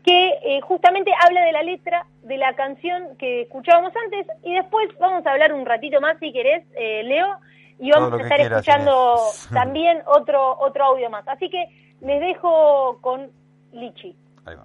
que 0.02 0.28
eh, 0.42 0.60
justamente 0.62 1.12
habla 1.24 1.42
de 1.42 1.52
la 1.52 1.62
letra 1.62 2.06
de 2.22 2.38
la 2.38 2.54
canción 2.54 3.16
que 3.18 3.42
escuchábamos 3.42 3.92
antes 4.04 4.26
y 4.42 4.54
después 4.54 4.88
vamos 4.98 5.26
a 5.26 5.32
hablar 5.32 5.52
un 5.52 5.66
ratito 5.66 6.00
más 6.00 6.18
si 6.18 6.32
querés, 6.32 6.64
eh, 6.74 7.02
Leo, 7.04 7.36
y 7.78 7.90
vamos 7.90 8.18
a 8.18 8.22
estar 8.22 8.40
escuchando 8.40 9.16
también 9.52 10.02
otro, 10.06 10.58
otro 10.58 10.84
audio 10.84 11.10
más. 11.10 11.26
Así 11.28 11.48
que 11.50 11.66
les 12.00 12.20
dejo 12.20 12.98
con 13.00 13.30
Lichi. 13.72 14.16
Ahí 14.46 14.56
va. 14.56 14.64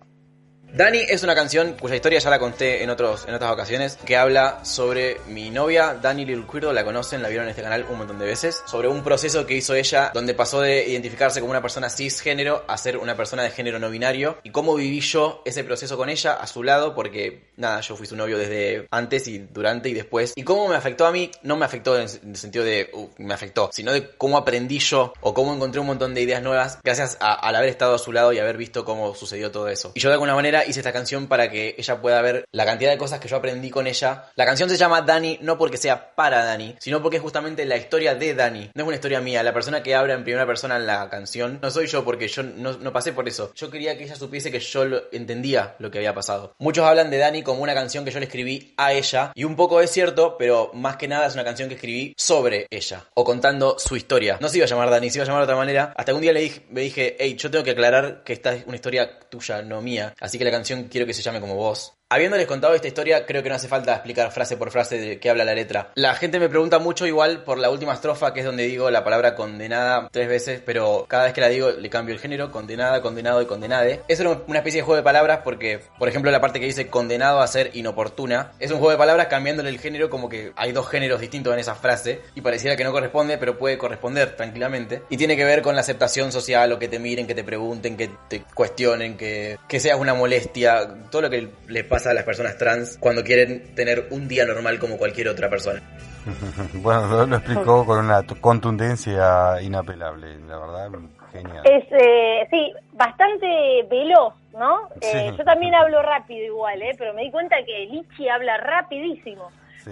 Dani 0.75 1.01
es 1.07 1.21
una 1.21 1.35
canción 1.35 1.75
cuya 1.79 1.93
historia 1.93 2.17
ya 2.17 2.31
la 2.31 2.39
conté 2.39 2.81
en, 2.81 2.89
otros, 2.89 3.25
en 3.27 3.35
otras 3.35 3.51
ocasiones, 3.51 3.99
que 4.03 4.17
habla 4.17 4.65
sobre 4.65 5.21
mi 5.27 5.51
novia, 5.51 5.93
Dani 6.01 6.25
Lil 6.25 6.47
la 6.73 6.83
conocen, 6.83 7.21
la 7.21 7.29
vieron 7.29 7.45
en 7.45 7.51
este 7.51 7.61
canal 7.61 7.85
un 7.91 7.99
montón 7.99 8.17
de 8.17 8.25
veces, 8.25 8.63
sobre 8.65 8.87
un 8.87 9.03
proceso 9.03 9.45
que 9.45 9.53
hizo 9.53 9.75
ella 9.75 10.09
donde 10.15 10.33
pasó 10.33 10.61
de 10.61 10.89
identificarse 10.89 11.41
como 11.41 11.51
una 11.51 11.61
persona 11.61 11.91
cisgénero 11.91 12.63
a 12.67 12.75
ser 12.79 12.97
una 12.97 13.15
persona 13.15 13.43
de 13.43 13.51
género 13.51 13.77
no 13.77 13.91
binario 13.91 14.39
y 14.41 14.49
cómo 14.49 14.73
viví 14.73 14.99
yo 15.01 15.43
ese 15.45 15.63
proceso 15.63 15.95
con 15.95 16.09
ella 16.09 16.33
a 16.33 16.47
su 16.47 16.63
lado, 16.63 16.95
porque 16.95 17.51
nada, 17.55 17.81
yo 17.81 17.95
fui 17.95 18.07
su 18.07 18.15
novio 18.15 18.39
desde 18.39 18.87
antes 18.89 19.27
y 19.27 19.37
durante 19.37 19.89
y 19.89 19.93
después. 19.93 20.33
Y 20.35 20.41
cómo 20.41 20.67
me 20.67 20.75
afectó 20.75 21.05
a 21.05 21.11
mí, 21.11 21.29
no 21.43 21.55
me 21.55 21.65
afectó 21.65 21.95
en 21.97 22.01
el 22.01 22.35
sentido 22.35 22.65
de 22.65 22.89
uh, 22.93 23.09
me 23.19 23.35
afectó, 23.35 23.69
sino 23.71 23.91
de 23.91 24.09
cómo 24.17 24.37
aprendí 24.37 24.79
yo 24.79 25.13
o 25.21 25.35
cómo 25.35 25.53
encontré 25.53 25.79
un 25.81 25.87
montón 25.87 26.15
de 26.15 26.21
ideas 26.21 26.41
nuevas 26.41 26.79
gracias 26.83 27.17
a, 27.19 27.33
al 27.33 27.55
haber 27.55 27.69
estado 27.69 27.93
a 27.93 27.99
su 27.99 28.11
lado 28.11 28.33
y 28.33 28.39
haber 28.39 28.57
visto 28.57 28.83
cómo 28.85 29.13
sucedió 29.13 29.51
todo 29.51 29.69
eso. 29.69 29.91
Y 29.93 29.99
yo 29.99 30.09
de 30.09 30.13
alguna 30.13 30.33
manera 30.33 30.62
hice 30.65 30.79
esta 30.79 30.93
canción 30.93 31.27
para 31.27 31.50
que 31.50 31.75
ella 31.77 32.01
pueda 32.01 32.22
ver 32.22 32.46
la 32.51 32.65
cantidad 32.65 32.91
de 32.91 32.98
cosas 32.98 33.20
que 33.20 33.27
yo 33.27 33.38
aprendí 33.38 33.70
con 33.70 33.88
ella. 33.88 34.25
La 34.36 34.46
canción 34.46 34.70
se 34.70 34.77
llama 34.77 35.01
Dani 35.01 35.39
no 35.41 35.58
porque 35.58 35.77
sea 35.77 36.15
para 36.15 36.43
Dani, 36.43 36.75
sino 36.79 37.01
porque 37.01 37.17
es 37.17 37.24
justamente 37.24 37.65
la 37.65 37.77
historia 37.77 38.15
de 38.15 38.34
Dani. 38.34 38.72
No 38.74 38.84
es 38.84 38.88
una 38.88 38.96
historia 38.96 39.22
mía, 39.22 39.43
la 39.43 39.53
persona 39.53 39.84
que 39.84 39.96
habla 39.96 40.13
en 40.13 40.24
primera 40.24 40.46
persona 40.46 40.77
en 40.77 40.86
la 40.86 41.10
canción 41.10 41.60
no 41.62 41.72
soy 41.72 41.88
yo 41.88 42.03
porque 42.03 42.27
yo 42.27 42.43
no, 42.43 42.93
pasé 42.93 43.13
por 43.13 43.27
eso. 43.27 43.51
Yo 43.55 43.70
quería 43.70 43.98
que 43.98 44.03
ella 44.03 44.15
supiese 44.15 44.51
que 44.51 44.60
yo 44.60 44.84
entendía 45.12 45.75
lo 45.79 45.91
que 45.91 46.00
había 46.00 46.13
pasado. 46.13 46.55
Muchos 46.60 46.86
hablan 46.86 47.10
de 47.10 47.17
Dani 47.17 47.43
como 47.43 47.62
una 47.62 47.74
canción 47.74 48.05
que 48.05 48.12
yo 48.12 48.20
le 48.20 48.25
escribí 48.25 48.74
a 48.77 48.93
ella 48.93 49.32
y 49.36 49.43
un 49.43 49.55
poco 49.55 49.82
es 49.82 49.91
cierto, 49.91 50.38
pero 50.38 50.72
más 50.74 50.98
que 50.98 51.08
nada 51.08 51.27
es 51.27 51.34
una 51.34 51.43
canción 51.43 51.70
que 51.70 51.75
escribí 51.75 52.13
sobre 52.17 52.67
ella 52.70 53.05
o 53.13 53.24
contando 53.24 53.77
su 53.79 53.96
historia. 53.96 54.38
No 54.39 54.50
se 54.50 54.58
iba 54.58 54.65
a 54.65 54.70
llamar 54.70 54.89
Dani, 54.89 55.10
se 55.10 55.17
iba 55.17 55.24
a 55.24 55.27
llamar 55.27 55.41
de 55.41 55.46
otra 55.46 55.55
manera. 55.55 55.93
Hasta 55.96 56.13
un 56.13 56.22
día 56.22 56.34
le 56.34 56.41
dije, 56.41 56.62
me 56.70 56.82
dije, 56.82 57.15
hey, 57.20 57.36
yo 57.38 57.50
tengo 57.51 57.63
que 57.63 57.72
aclarar 57.72 58.24
que 58.24 58.34
esta 58.34 58.53
es 58.53 58.65
una 58.65 58.75
historia 58.75 59.20
tuya, 59.29 59.62
no 59.62 59.82
mía. 59.82 60.13
Así 60.20 60.38
que 60.38 60.43
la 60.43 60.51
canción 60.53 60.88
quiero 60.89 61.05
que 61.05 61.13
se 61.13 61.22
llame 61.22 61.41
como 61.41 61.55
vos. 61.55 61.93
Habiéndoles 62.13 62.46
contado 62.46 62.75
esta 62.75 62.88
historia, 62.88 63.25
creo 63.25 63.41
que 63.41 63.50
no 63.50 63.55
hace 63.55 63.67
falta 63.67 63.91
explicar 63.91 64.32
frase 64.32 64.55
por 64.55 64.70
frase 64.70 65.00
de 65.00 65.20
qué 65.20 65.32
habla 65.32 65.43
la 65.43 65.55
letra. 65.55 65.89
La 65.96 66.13
gente 66.13 66.39
me 66.39 66.48
pregunta 66.48 66.77
mucho 66.77 67.08
igual 67.08 67.43
por 67.43 67.58
la 67.58 67.72
última 67.72 67.96
estrofa, 67.96 68.36
que 68.36 68.41
es 68.41 68.46
donde 68.46 68.65
digo 68.65 68.91
la 68.91 69.03
palabra 69.03 69.34
condenada 69.34 70.10
tres 70.12 70.27
veces, 70.27 70.62
pero 70.63 71.08
cada 71.08 71.24
vez 71.24 71.34
que 71.34 71.41
la 71.41 71.50
digo 71.50 71.72
le 71.72 71.89
cambio 71.89 72.13
el 72.13 72.22
género, 72.22 72.51
condenada, 72.51 73.01
condenado 73.01 73.41
y 73.41 73.48
condenade. 73.48 74.01
Es 74.08 74.20
una 74.20 74.60
especie 74.60 74.82
de 74.82 74.86
juego 74.86 74.98
de 74.98 75.01
palabras 75.01 75.39
porque, 75.43 75.79
por 75.98 76.08
ejemplo, 76.08 76.29
la 76.29 76.39
parte 76.39 76.60
que 76.60 76.67
dice 76.67 76.88
condenado 76.88 77.39
a 77.39 77.48
ser 77.48 77.72
inoportuna, 77.74 78.51
es 78.60 78.70
un 78.70 78.77
juego 78.77 78.91
de 78.91 78.98
palabras 78.98 79.25
cambiándole 79.25 79.70
el 79.70 79.79
género 79.79 80.12
como 80.12 80.29
que 80.29 80.51
hay 80.55 80.72
dos 80.72 80.88
géneros 80.89 81.20
distintos 81.20 81.51
en 81.51 81.62
esa 81.62 81.74
frase 81.74 82.22
y 82.36 82.41
pareciera 82.41 82.75
que 82.75 82.84
no 82.84 82.91
corresponde, 82.91 83.39
pero 83.39 83.58
puede 83.58 83.79
corresponder 83.79 84.36
tranquilamente. 84.36 85.01
Y 85.10 85.17
tiene 85.17 85.36
que 85.36 85.46
ver 85.46 85.63
con 85.63 85.74
la 85.74 85.82
aceptación 85.82 86.32
social 86.32 86.74
o 86.74 86.77
que 86.77 86.88
te 86.88 87.00
miren, 87.00 87.25
que 87.25 87.34
te 87.34 87.43
pregunten, 87.43 87.98
que 87.98 88.12
te 88.29 88.43
cuestionen, 88.53 89.17
que, 89.17 89.58
que 89.67 89.79
seas 89.79 90.00
una 90.00 90.13
molestia, 90.13 90.88
todo 91.10 91.24
lo 91.24 91.32
que 91.32 91.50
le 91.67 91.84
pasa 91.84 92.02
a 92.07 92.13
las 92.13 92.24
personas 92.24 92.57
trans 92.57 92.98
cuando 92.98 93.24
quieren 93.24 93.75
tener 93.75 94.07
un 94.12 94.27
día 94.27 94.45
normal 94.45 94.79
como 94.79 94.98
cualquier 94.98 95.29
otra 95.29 95.50
persona. 95.50 95.81
bueno, 96.74 97.25
lo, 97.25 97.36
explicó 97.36 97.86
con 97.86 98.05
una 98.05 98.24
contundencia 98.39 99.62
inapelable, 99.62 100.39
la 100.48 100.57
verdad, 100.57 100.89
genial. 101.31 101.62
Es, 101.65 101.86
eh, 101.91 102.48
sí, 102.50 102.74
bastante 102.93 103.83
veloz, 103.89 104.33
¿no? 104.53 104.89
Eh, 105.01 105.33
yo 105.38 105.43
también 105.43 105.75
hablo 105.75 106.01
rápido 106.01 106.45
igual, 106.45 106.81
¿eh? 106.81 106.95
Pero 106.98 107.13
me 107.13 107.24
di 107.24 107.31
cuenta 107.31 107.57
que 107.65 107.88
Lichi 107.88 108.29
habla 108.29 108.57
rapidísimo. 108.57 109.50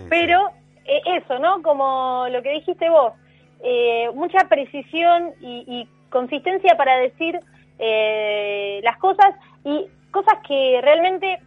pero 0.09 0.49
eh, 0.85 1.01
eso, 1.17 1.37
¿no? 1.39 1.61
Como 1.61 2.27
lo 2.29 2.41
que 2.41 2.51
dijiste 2.51 2.89
vos, 2.89 3.13
mucha 4.15 4.47
precisión 4.47 5.33
y, 5.41 5.63
y, 5.67 5.87
consistencia 6.09 6.75
para 6.75 6.97
decir 6.97 7.39
las 8.83 8.97
cosas 8.97 9.33
y 9.63 9.87
cosas 10.11 10.35
que 10.45 10.79
realmente 10.81 11.39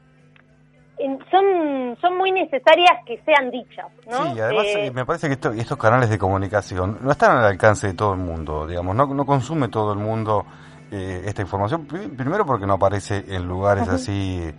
son, 1.31 1.97
son 2.01 2.19
muy 2.19 2.31
necesarias 2.33 2.93
que 3.07 3.21
sean 3.25 3.51
dichas, 3.51 3.87
¿no? 4.09 4.33
Sí, 4.33 4.41
además 4.41 4.67
eh, 4.69 4.91
me 4.93 5.05
parece 5.05 5.29
que 5.29 5.61
estos 5.61 5.79
canales 5.79 6.09
de 6.09 6.19
comunicación 6.19 6.99
no 7.01 7.11
están 7.11 7.37
al 7.37 7.45
alcance 7.45 7.89
de 7.89 7.95
todo 7.95 8.13
el 8.13 8.21
mundo, 8.21 8.67
digamos, 8.67 8.95
no, 8.95 9.07
no 9.07 9.27
consume 9.27 9.69
todo 9.69 9.93
el 9.93 9.99
mundo 9.99 10.47
eh, 10.91 11.23
esta 11.27 11.43
información, 11.43 11.87
primero 11.87 12.47
porque 12.47 12.67
no 12.67 12.75
aparece 12.75 13.25
en 13.29 13.47
lugares 13.47 13.89
así 13.89 14.53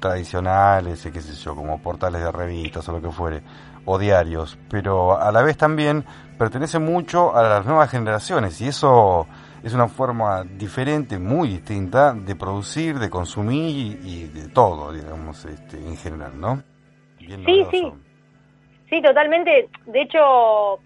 tradicionales, 0.00 1.08
qué 1.12 1.20
sé 1.20 1.34
yo, 1.34 1.54
como 1.54 1.80
portales 1.80 2.22
de 2.22 2.32
revistas 2.32 2.88
o 2.88 2.92
lo 2.92 3.00
que 3.00 3.10
fuere, 3.10 3.42
o 3.84 3.98
diarios, 3.98 4.58
pero 4.68 5.20
a 5.20 5.30
la 5.30 5.42
vez 5.42 5.56
también 5.56 6.04
pertenece 6.36 6.78
mucho 6.78 7.34
a 7.36 7.42
las 7.42 7.66
nuevas 7.66 7.90
generaciones 7.90 8.60
y 8.60 8.68
eso 8.68 9.26
es 9.66 9.74
una 9.74 9.88
forma 9.88 10.44
diferente, 10.44 11.18
muy 11.18 11.48
distinta 11.48 12.14
de 12.14 12.36
producir, 12.36 13.00
de 13.00 13.10
consumir 13.10 13.98
y, 14.00 14.28
de 14.28 14.48
todo, 14.48 14.92
digamos, 14.92 15.44
este, 15.44 15.76
en 15.76 15.96
general, 15.96 16.40
¿no? 16.40 16.62
sí, 17.18 17.66
sí. 17.72 17.92
Sí, 18.88 19.02
totalmente. 19.02 19.68
De 19.86 20.02
hecho, 20.02 20.78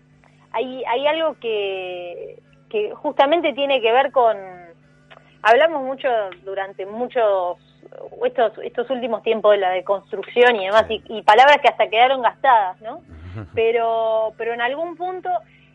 hay, 0.52 0.82
hay 0.84 1.06
algo 1.06 1.36
que, 1.38 2.40
que 2.70 2.94
justamente 2.94 3.52
tiene 3.52 3.82
que 3.82 3.92
ver 3.92 4.10
con... 4.12 4.34
Hablamos 5.42 5.82
mucho 5.82 6.08
durante 6.42 6.86
muchos 6.86 7.58
estos 8.24 8.52
estos 8.62 8.88
últimos 8.88 9.22
tiempos 9.22 9.52
de 9.52 9.58
la 9.58 9.70
deconstrucción 9.72 10.56
y 10.56 10.64
demás 10.66 10.86
y, 10.88 11.22
palabras 11.22 11.58
que 11.60 11.68
hasta 11.68 11.88
quedaron 11.88 12.22
gastadas, 12.22 12.80
¿no? 12.80 13.02
Pero 13.54 14.32
pero 14.36 14.54
en 14.54 14.60
algún 14.60 14.96
punto 14.96 15.30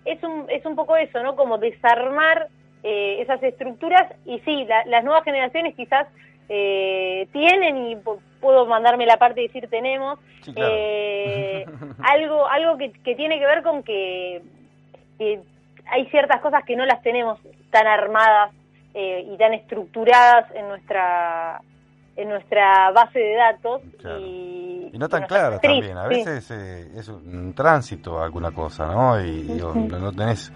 es 0.05 0.21
un 0.23 0.45
es 0.49 0.65
un 0.65 0.75
poco 0.75 0.95
eso, 0.95 1.21
¿no? 1.23 1.35
Como 1.35 1.57
desarmar 1.57 2.49
eh, 2.87 3.19
esas 3.19 3.41
estructuras 3.41 4.13
y 4.27 4.37
sí, 4.41 4.63
las 4.85 5.03
nuevas 5.03 5.23
generaciones 5.23 5.73
quizás 5.73 6.07
eh, 6.47 7.27
tienen 7.33 7.77
y 7.87 7.97
puedo 8.39 8.67
mandarme 8.67 9.07
la 9.07 9.17
parte 9.17 9.41
de 9.41 9.47
decir 9.47 9.67
tenemos 9.71 10.19
eh, 10.55 11.65
algo 12.03 12.47
algo 12.47 12.77
que, 12.77 13.15
tiene 13.15 13.39
que 13.39 13.45
ver 13.47 13.63
con 13.63 13.81
que, 13.81 14.39
hay 15.87 16.05
ciertas 16.11 16.39
cosas 16.41 16.63
que 16.63 16.75
no 16.75 16.85
las 16.85 17.01
tenemos 17.01 17.39
tan 17.71 17.87
armadas 17.87 18.51
y 18.93 19.35
tan 19.37 19.55
estructuradas 19.55 20.53
en 20.53 20.67
nuestra 20.67 21.61
en 22.15 22.29
nuestra 22.29 22.91
base 22.91 23.17
de 23.17 23.35
datos 23.35 23.81
y, 24.21 24.91
no 24.95 25.09
tan 25.09 25.25
claras 25.25 25.59
también 25.59 25.97
a 25.97 26.07
veces 26.07 26.51
es 26.51 27.07
un 27.09 27.55
tránsito 27.55 28.21
alguna 28.21 28.51
cosa 28.51 28.85
no 28.85 29.19
y, 29.19 29.41
no 29.59 30.11
tenés 30.11 30.53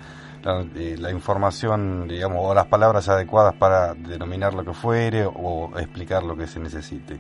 eh, 0.76 0.96
la, 0.98 1.12
información, 1.12 2.08
digamos, 2.08 2.40
o 2.44 2.54
las 2.54 2.68
palabras 2.68 3.10
adecuadas 3.10 3.56
para 3.56 3.94
denominar 3.94 4.54
lo 4.54 4.64
que 4.64 4.74
fuere 4.74 5.26
o 5.26 5.72
explicar 5.78 6.24
lo 6.24 6.36
que 6.36 6.48
se 6.48 6.60
necesite. 6.60 7.18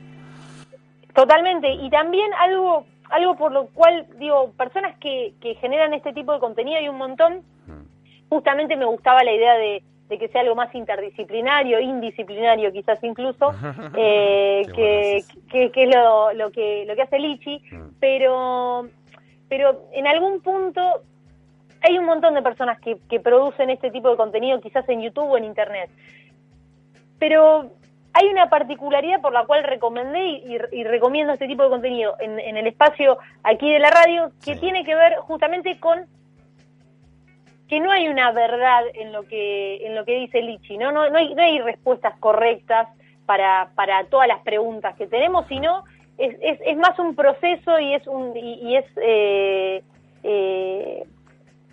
Totalmente, 1.13 1.69
y 1.71 1.89
también 1.89 2.29
algo 2.39 2.86
algo 3.10 3.36
por 3.36 3.51
lo 3.51 3.67
cual, 3.67 4.08
digo, 4.17 4.51
personas 4.51 4.97
que, 4.99 5.34
que 5.41 5.55
generan 5.55 5.93
este 5.93 6.13
tipo 6.13 6.34
de 6.34 6.39
contenido 6.39 6.77
hay 6.77 6.89
un 6.89 6.97
montón, 6.97 7.43
mm. 7.67 8.29
justamente 8.29 8.75
me 8.75 8.86
gustaba 8.86 9.23
la 9.23 9.34
idea 9.34 9.55
de, 9.55 9.84
que 10.10 10.27
sea 10.29 10.41
algo 10.41 10.55
más 10.55 10.73
interdisciplinario, 10.73 11.79
indisciplinario 11.79 12.71
quizás 12.71 13.03
incluso, 13.03 13.51
eh, 13.95 14.63
que, 14.75 15.23
que, 15.49 15.84
es 15.84 15.95
lo, 15.95 16.34
lo, 16.34 16.51
que, 16.51 16.86
lo 16.88 16.95
que 16.95 17.01
hace 17.01 17.19
Lichi, 17.19 17.62
mm. 17.71 17.95
pero, 17.99 18.88
pero 19.47 19.86
en 19.93 20.08
algún 20.08 20.41
punto 20.41 21.03
hay 21.82 21.98
un 21.98 22.06
montón 22.06 22.34
de 22.34 22.42
personas 22.42 22.80
que, 22.80 22.98
que 23.10 23.20
producen 23.20 23.70
este 23.70 23.92
tipo 23.92 24.10
de 24.10 24.18
contenido, 24.18 24.60
quizás 24.62 24.88
en 24.89 25.02
YouTube 25.02 25.30
o 25.30 25.38
en 25.38 25.46
Internet. 25.46 25.89
Pero 27.18 27.72
hay 28.13 28.28
una 28.28 28.50
particularidad 28.50 29.22
por 29.22 29.34
la 29.34 29.46
cual 29.46 29.63
recomendé 29.63 30.26
y, 30.72 30.84
recomiendo 30.84 31.34
este 31.34 31.48
tipo 31.48 31.63
de 31.63 31.70
contenido 31.70 32.15
en, 32.20 32.58
el 32.58 32.68
espacio 32.68 33.18
aquí 33.44 33.72
de 33.72 33.80
la 33.80 33.92
radio, 33.92 34.32
que 34.44 34.56
tiene 34.56 34.84
que 34.84 34.96
ver 34.96 35.15
justamente 35.18 35.80
con 35.80 36.06
que 37.68 37.80
no 37.80 37.92
hay 37.92 38.08
una 38.08 38.32
verdad 38.32 38.84
en 38.96 39.12
lo 39.12 39.24
que 39.24 39.86
en 39.86 39.94
lo 39.94 40.04
que 40.04 40.15
dice 40.15 40.42
Lichi, 40.42 40.78
¿no? 40.78 40.92
No, 40.92 41.08
no, 41.10 41.20
hay, 41.20 41.36
no 41.36 41.44
hay 41.44 41.60
respuestas 41.60 42.18
correctas 42.20 42.88
para, 43.28 43.70
para 43.76 44.06
todas 44.06 44.28
las 44.28 44.39
preguntas 44.39 44.96
que 44.96 45.06
tenemos, 45.06 45.46
sino 45.48 45.84
es, 46.18 46.36
es, 46.42 46.60
es 46.65 46.78
más 46.78 46.98
un 46.98 47.15
proceso 47.15 47.80
y 47.80 47.94
es 47.94 48.08
un 48.08 48.36
y, 48.36 48.76
es 48.76 48.86
eh, 48.98 49.84
eh, 50.24 51.04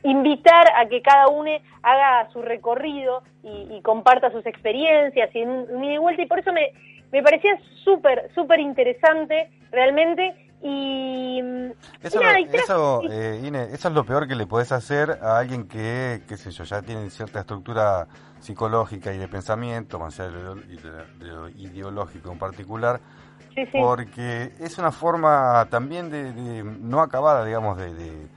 invitar 0.02 0.66
a 0.76 0.87
que 0.87 1.02
cada 1.02 1.28
uno 1.28 1.50
haga 1.82 2.28
su 2.32 2.42
recorrido 2.42 3.22
y, 3.42 3.80
comparta 3.82 4.30
sus 4.32 4.44
experiencias 4.46 5.30
y 5.35 5.42
un, 5.42 5.85
ida 5.85 5.94
y 5.94 5.98
vuelta. 5.98 6.22
Y 6.22 6.26
por 6.26 6.38
eso 6.38 6.52
me, 6.52 6.72
me 7.12 7.22
parecía 7.22 7.59
súper, 7.85 8.30
súper 8.35 8.61
interesante 8.61 9.50
realmente. 9.70 10.35
Y 10.62 11.40
eso, 12.02 12.20
eso, 12.52 13.02
eh, 13.11 13.68
eso 13.72 13.88
es 13.88 13.94
lo 13.94 14.04
peor 14.04 14.26
que 14.26 14.35
le 14.35 14.46
puedes 14.46 14.72
hacer 14.72 15.18
a 15.22 15.38
alguien 15.38 15.68
que, 15.68 16.22
qué 16.26 16.37
sé 16.37 16.50
yo, 16.50 16.64
ya 16.64 16.82
tiene 16.82 17.09
cierta 17.11 17.40
estructura 17.40 18.09
psicológica 18.40 19.12
y 19.12 19.18
de 19.18 19.28
pensamiento, 19.28 19.98
más 19.98 20.18
allá 20.18 20.30
de 20.30 21.28
lo, 21.28 21.48
ideológico 21.50 22.32
en 22.32 22.38
particular, 22.38 23.00
porque 23.72 24.52
es 24.59 24.78
una 24.78 24.92
forma 24.92 25.66
también 25.70 26.11
de, 26.11 26.64
no 26.64 27.00
acabada, 27.00 27.44
digamos, 27.44 27.76
de 27.76 28.28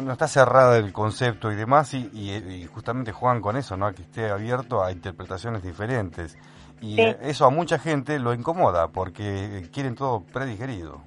no, 0.00 0.12
está 0.12 0.26
cerrada 0.26 0.78
el 0.78 0.92
concepto 0.92 1.52
y 1.52 1.54
demás, 1.54 1.92
y, 1.94 2.66
justamente 2.72 3.12
juegan 3.12 3.40
con 3.42 3.56
eso, 3.56 3.76
¿no? 3.76 3.92
Que 3.92 4.02
esté 4.02 4.30
abierto 4.30 4.82
a 4.82 4.90
interpretaciones 4.90 5.62
diferentes. 5.62 6.38
Y 6.80 7.00
eso 7.00 7.44
a 7.44 7.50
mucha 7.50 7.78
gente 7.78 8.18
lo 8.18 8.34
incomoda 8.34 8.88
porque 8.88 9.68
quieren 9.72 9.94
todo 9.94 10.24
predigerido. 10.32 11.02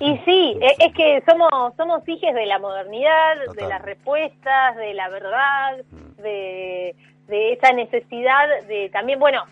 Y 0.00 0.16
sí, 0.24 0.58
e, 0.62 0.74
es 0.78 0.94
que 0.94 1.22
somos 1.28 1.50
somos 1.76 2.08
hijos 2.08 2.32
de 2.32 2.46
la 2.46 2.58
modernidad, 2.58 3.36
de 3.54 3.68
las 3.68 3.82
respuestas, 3.82 4.76
de 4.76 4.94
la 4.94 5.10
verdad, 5.10 5.84
mm. 5.90 6.22
de, 6.22 6.96
de 7.26 7.52
esa 7.52 7.72
necesidad 7.72 8.48
de 8.68 8.88
también, 8.88 9.18
bueno, 9.18 9.42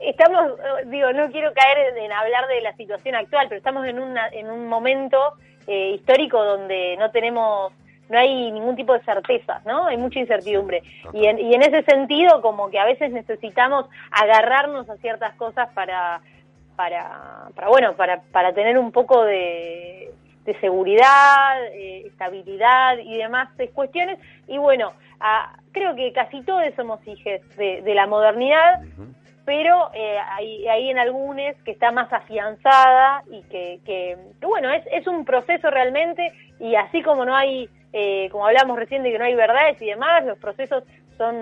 estamos, 0.00 0.52
digo, 0.86 1.12
no 1.12 1.30
quiero 1.30 1.52
caer 1.52 1.96
en 1.96 2.12
hablar 2.12 2.46
de 2.48 2.62
la 2.62 2.74
situación 2.76 3.14
actual, 3.14 3.46
pero 3.48 3.58
estamos 3.58 3.86
en, 3.86 3.98
una, 3.98 4.28
en 4.28 4.50
un 4.50 4.66
momento 4.66 5.34
eh, 5.66 5.90
histórico 5.96 6.42
donde 6.42 6.96
no 6.98 7.10
tenemos 7.10 7.72
no 8.08 8.18
hay 8.18 8.50
ningún 8.50 8.76
tipo 8.76 8.92
de 8.92 9.04
certeza, 9.04 9.60
¿no? 9.64 9.86
Hay 9.86 9.96
mucha 9.96 10.18
incertidumbre. 10.18 10.82
Y 11.12 11.26
en, 11.26 11.38
y 11.38 11.54
en 11.54 11.62
ese 11.62 11.82
sentido, 11.82 12.40
como 12.42 12.70
que 12.70 12.78
a 12.78 12.84
veces 12.84 13.12
necesitamos 13.12 13.86
agarrarnos 14.10 14.88
a 14.88 14.96
ciertas 14.96 15.34
cosas 15.34 15.68
para, 15.74 16.20
para, 16.76 17.48
para 17.54 17.68
bueno, 17.68 17.94
para, 17.94 18.22
para 18.32 18.52
tener 18.52 18.78
un 18.78 18.92
poco 18.92 19.24
de, 19.24 20.10
de 20.44 20.60
seguridad, 20.60 21.62
eh, 21.72 22.04
estabilidad 22.06 22.98
y 22.98 23.16
demás 23.16 23.50
cuestiones. 23.74 24.18
Y 24.46 24.56
bueno, 24.56 24.92
creo 25.72 25.94
que 25.94 26.12
casi 26.12 26.42
todos 26.42 26.64
somos 26.74 27.06
hijos 27.06 27.46
de, 27.56 27.82
de 27.82 27.94
la 27.94 28.06
modernidad, 28.06 28.80
pero 29.44 29.90
eh, 29.94 30.18
hay, 30.18 30.66
hay, 30.68 30.90
en 30.90 30.98
algunos 30.98 31.54
que 31.64 31.70
está 31.70 31.90
más 31.90 32.12
afianzada 32.12 33.22
y 33.30 33.42
que, 33.44 33.80
que, 33.84 34.16
que 34.40 34.46
bueno, 34.46 34.70
es, 34.70 34.84
es 34.92 35.06
un 35.06 35.24
proceso 35.24 35.70
realmente 35.70 36.32
y 36.60 36.74
así 36.74 37.02
como 37.02 37.24
no 37.24 37.34
hay 37.34 37.68
eh, 37.92 38.28
como 38.30 38.46
hablamos 38.46 38.78
recién 38.78 39.02
de 39.02 39.12
que 39.12 39.18
no 39.18 39.24
hay 39.24 39.34
verdades 39.34 39.80
y 39.80 39.86
demás, 39.86 40.24
los 40.24 40.38
procesos 40.38 40.84
son 41.16 41.36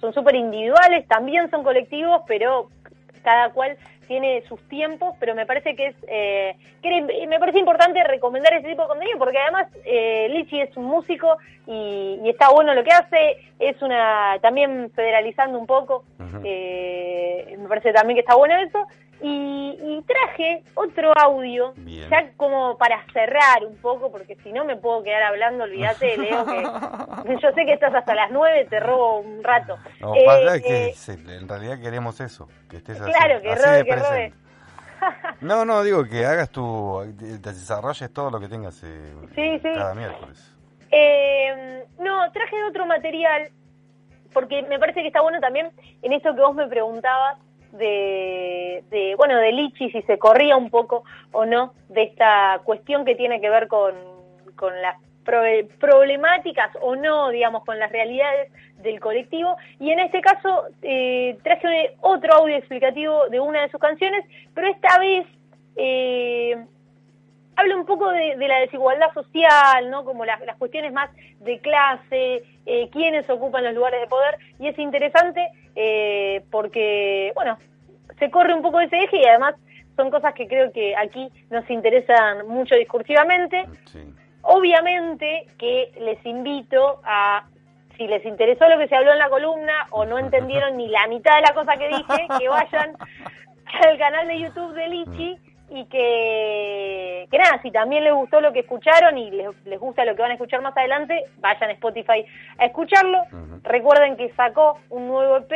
son 0.00 0.12
súper 0.12 0.34
individuales, 0.34 1.06
también 1.08 1.50
son 1.50 1.62
colectivos, 1.62 2.22
pero 2.26 2.68
cada 3.22 3.50
cual 3.50 3.76
tiene 4.10 4.42
sus 4.48 4.60
tiempos, 4.68 5.14
pero 5.20 5.36
me 5.36 5.46
parece 5.46 5.76
que 5.76 5.86
es 5.86 5.96
eh, 6.08 6.56
que 6.82 7.26
me 7.28 7.38
parece 7.38 7.60
importante 7.60 8.02
recomendar 8.02 8.52
ese 8.54 8.68
tipo 8.68 8.82
de 8.82 8.88
contenido 8.88 9.16
porque 9.18 9.38
además 9.38 9.68
eh, 9.84 10.26
Lichi 10.30 10.60
es 10.60 10.76
un 10.76 10.86
músico 10.86 11.38
y, 11.68 12.20
está 12.28 12.50
bueno 12.50 12.74
lo 12.74 12.82
que 12.82 12.90
hace, 12.90 13.36
es 13.60 13.80
una 13.82 14.36
también 14.42 14.90
federalizando 14.96 15.60
un 15.60 15.66
poco, 15.68 16.02
eh, 16.42 17.54
me 17.56 17.68
parece 17.68 17.92
también 17.92 18.16
que 18.16 18.22
está 18.22 18.34
bueno 18.34 18.56
eso 18.56 18.84
y, 19.22 20.04
traje 20.06 20.62
otro 20.74 21.12
audio, 21.16 21.74
ya 22.08 22.32
como 22.36 22.76
para 22.78 23.04
cerrar 23.12 23.64
un 23.64 23.76
poco, 23.76 24.10
porque 24.10 24.34
si 24.36 24.50
no 24.52 24.64
me 24.64 24.76
puedo 24.76 25.02
quedar 25.02 25.22
hablando, 25.22 25.64
olvídate, 25.64 26.16
Leo, 26.18 26.44
que 26.46 26.62
yo 27.40 27.52
sé 27.52 27.66
que 27.66 27.74
estás 27.74 27.94
hasta 27.94 28.14
las 28.14 28.30
nueve, 28.30 28.66
te 28.68 28.80
robo 28.80 29.20
un 29.20 29.44
rato. 29.44 29.76
No, 30.00 30.14
eh, 30.14 30.62
que 30.62 30.86
eh, 30.88 30.94
en 31.28 31.48
realidad 31.48 31.80
queremos 31.80 32.20
eso, 32.20 32.48
que 32.68 32.78
estés 32.78 32.98
Claro, 32.98 33.40
que 33.40 33.54
robe, 33.54 33.84
que 33.84 33.96
robe. 33.96 34.32
No, 35.40 35.64
no, 35.64 35.82
digo 35.82 36.04
que 36.04 36.24
hagas 36.26 36.50
tu, 36.50 37.02
desarrolles 37.40 38.12
todo 38.12 38.30
lo 38.30 38.40
que 38.40 38.48
tengas 38.48 38.82
eh, 38.84 39.60
cada 39.62 39.94
miércoles. 39.94 40.56
Eh, 40.90 41.84
no, 41.98 42.30
traje 42.32 42.62
otro 42.64 42.86
material, 42.86 43.50
porque 44.32 44.62
me 44.62 44.78
parece 44.78 45.02
que 45.02 45.08
está 45.08 45.20
bueno 45.20 45.40
también 45.40 45.70
en 46.02 46.12
esto 46.12 46.34
que 46.34 46.40
vos 46.40 46.54
me 46.54 46.66
preguntabas, 46.66 47.38
de, 47.72 49.14
bueno, 49.16 49.36
de 49.36 49.52
Lichi, 49.52 49.90
si 49.90 50.02
se 50.02 50.18
corría 50.18 50.56
un 50.56 50.70
poco 50.70 51.04
o 51.32 51.44
no 51.44 51.74
de 51.88 52.02
esta 52.02 52.60
cuestión 52.64 53.04
que 53.04 53.14
tiene 53.14 53.40
que 53.40 53.50
ver 53.50 53.68
con, 53.68 53.94
con 54.56 54.80
las 54.82 54.96
problemáticas 55.78 56.70
o 56.80 56.96
no, 56.96 57.30
digamos, 57.30 57.64
con 57.64 57.78
las 57.78 57.92
realidades 57.92 58.50
del 58.78 59.00
colectivo. 59.00 59.56
Y 59.78 59.90
en 59.90 60.00
este 60.00 60.20
caso 60.20 60.64
eh, 60.82 61.36
traje 61.42 61.96
otro 62.00 62.34
audio 62.34 62.56
explicativo 62.56 63.28
de 63.28 63.40
una 63.40 63.62
de 63.62 63.70
sus 63.70 63.80
canciones, 63.80 64.24
pero 64.54 64.68
esta 64.68 64.98
vez 64.98 65.26
eh, 65.76 66.56
habla 67.56 67.76
un 67.76 67.86
poco 67.86 68.10
de, 68.10 68.36
la 68.36 68.60
desigualdad 68.60 69.12
social, 69.12 69.90
¿no? 69.90 70.04
Como 70.04 70.24
las, 70.24 70.40
cuestiones 70.58 70.92
más 70.92 71.10
de 71.40 71.58
clase, 71.60 72.42
eh, 72.66 72.88
quiénes 72.90 73.28
ocupan 73.28 73.64
los 73.64 73.74
lugares 73.74 74.00
de 74.00 74.06
poder, 74.06 74.38
y 74.58 74.68
es 74.68 74.78
interesante 74.78 75.46
eh, 75.76 76.42
porque, 76.50 77.32
bueno, 77.34 77.58
se 78.18 78.30
corre 78.30 78.54
un 78.54 78.62
poco 78.62 78.80
ese 78.80 79.04
eje 79.04 79.18
y 79.18 79.24
además 79.24 79.54
son 79.96 80.10
cosas 80.10 80.34
que 80.34 80.46
creo 80.46 80.72
que 80.72 80.94
aquí 80.96 81.30
nos 81.50 81.68
interesan 81.70 82.46
mucho 82.48 82.74
discursivamente. 82.74 83.66
Obviamente 84.42 85.46
que 85.58 85.92
les 86.00 86.24
invito 86.24 87.00
a, 87.04 87.46
si 87.96 88.06
les 88.06 88.24
interesó 88.24 88.68
lo 88.68 88.78
que 88.78 88.88
se 88.88 88.96
habló 88.96 89.12
en 89.12 89.18
la 89.18 89.28
columna 89.28 89.86
o 89.90 90.04
no 90.04 90.18
entendieron 90.26 90.76
ni 90.76 90.88
la 90.88 91.06
mitad 91.08 91.36
de 91.36 91.42
la 91.42 91.54
cosa 91.54 91.76
que 91.76 91.88
dije, 91.88 92.26
que 92.38 92.48
vayan 92.48 92.96
al 93.86 93.98
canal 93.98 94.28
de 94.28 94.40
YouTube 94.40 94.74
de 94.74 94.88
Lichi 94.88 95.38
y 95.70 95.84
que, 95.86 97.28
que 97.30 97.38
nada, 97.38 97.62
si 97.62 97.70
también 97.70 98.02
les 98.02 98.12
gustó 98.12 98.40
lo 98.40 98.52
que 98.52 98.60
escucharon 98.60 99.16
y 99.16 99.30
les, 99.30 99.48
les, 99.64 99.78
gusta 99.78 100.04
lo 100.04 100.16
que 100.16 100.22
van 100.22 100.32
a 100.32 100.34
escuchar 100.34 100.60
más 100.62 100.76
adelante, 100.76 101.24
vayan 101.38 101.70
a 101.70 101.72
Spotify 101.74 102.24
a 102.58 102.66
escucharlo. 102.66 103.22
Recuerden 103.62 104.16
que 104.16 104.32
sacó 104.34 104.78
un 104.90 105.06
nuevo 105.06 105.36
EP 105.36 105.52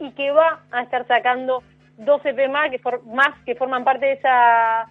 y 0.00 0.10
que 0.12 0.32
va 0.32 0.62
a 0.72 0.82
estar 0.82 1.06
sacando 1.06 1.62
dos 1.96 2.20
EP 2.24 2.50
más 2.50 2.70
que, 2.70 2.80
más 3.06 3.38
que 3.44 3.54
forman 3.54 3.84
parte 3.84 4.06
de 4.06 4.12
esa 4.14 4.88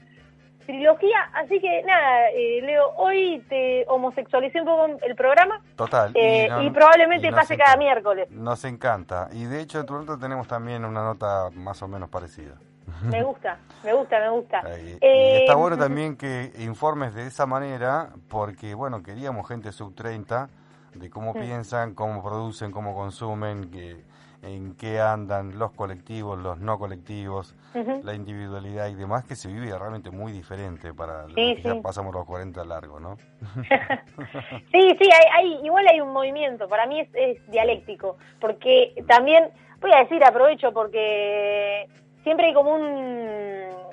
trilogía. 0.65 1.29
Así 1.33 1.59
que 1.59 1.83
nada, 1.83 2.29
eh, 2.29 2.61
Leo, 2.63 2.93
hoy 2.95 3.43
te 3.49 3.85
homosexualicé 3.89 4.61
un 4.61 4.65
poco 4.67 4.87
el 5.05 5.15
programa. 5.15 5.61
Total. 5.75 6.11
y, 6.15 6.19
eh, 6.19 6.71
probablemente 6.73 7.29
pase 7.31 7.57
cada 7.57 7.75
miércoles. 7.75 8.31
Nos 8.31 8.63
encanta. 8.63 9.27
Y 9.33 9.45
de 9.45 9.61
hecho, 9.61 9.81
en 9.81 9.85
Toronto 9.85 10.17
tenemos 10.17 10.47
también 10.47 10.85
una 10.85 11.03
nota 11.03 11.49
más 11.53 11.83
o 11.83 11.89
menos 11.89 12.09
parecida. 12.09 12.55
Me 13.03 13.23
gusta, 13.23 13.58
me 13.84 13.93
gusta, 13.93 14.19
me 14.19 14.29
gusta. 14.29 14.63
Eh, 14.75 15.39
está 15.41 15.55
bueno 15.55 15.77
también 15.79 16.15
que 16.15 16.51
informes 16.60 17.13
de 17.13 17.27
esa 17.27 17.45
manera, 17.45 18.10
porque, 18.29 18.73
bueno, 18.73 19.03
queríamos 19.03 19.47
gente 19.47 19.71
sub 19.71 19.93
30, 19.95 20.49
de 20.95 21.10
cómo 21.10 21.34
piensan, 21.34 21.93
cómo 21.93 22.23
producen, 22.23 22.71
cómo 22.71 22.95
consumen, 22.95 23.69
que, 23.69 24.03
en 24.45 24.75
qué 24.75 25.01
andan 25.01 25.58
los 25.58 25.71
colectivos, 25.71 26.38
los 26.38 26.60
no 26.60 26.77
colectivos, 26.77 27.55
la 28.03 28.13
individualidad 28.13 28.88
y 28.88 28.95
demás, 28.95 29.25
que 29.25 29.36
se 29.36 29.47
vive 29.47 29.77
realmente 29.77 30.12
muy 30.12 30.31
diferente 30.31 30.93
para 30.93 31.23
los 31.23 31.34
que 31.34 31.62
ya 31.62 31.81
pasamos 31.81 32.13
los 32.13 32.25
40 32.25 32.63
largos, 32.63 33.01
¿no? 33.01 33.17
sí, 34.71 34.97
sí, 34.99 35.10
hay, 35.34 35.60
igual 35.63 35.88
hay 35.88 35.99
un 35.99 36.13
movimiento, 36.13 36.69
para 36.69 36.86
mí 36.86 36.99
es, 37.01 37.10
es 37.13 37.51
dialéctico, 37.51 38.17
porque 38.39 38.93
también, 39.08 39.49
voy 39.81 39.91
a 39.93 39.99
decir, 39.99 40.23
aprovecho 40.23 40.71
porque 40.71 41.89
siempre 42.25 42.47
hay 42.47 42.53
como 42.53 42.75
un 42.75 43.85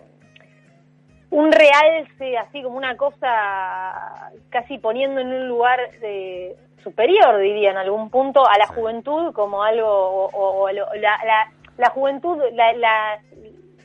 un 1.30 1.50
realce, 1.50 2.36
así 2.36 2.62
como 2.62 2.76
una 2.76 2.94
cosa 2.96 4.30
casi 4.50 4.76
poniendo 4.76 5.20
en 5.20 5.28
un 5.28 5.48
lugar 5.48 5.78
de, 6.00 6.54
superior, 6.82 7.38
diría 7.38 7.70
en 7.70 7.78
algún 7.78 8.10
punto, 8.10 8.46
a 8.46 8.58
la 8.58 8.66
juventud 8.66 9.32
como 9.32 9.62
algo, 9.62 10.28
o, 10.32 10.70
la, 10.70 11.48
la, 11.78 11.90
juventud, 11.90 12.38
la, 12.52 13.18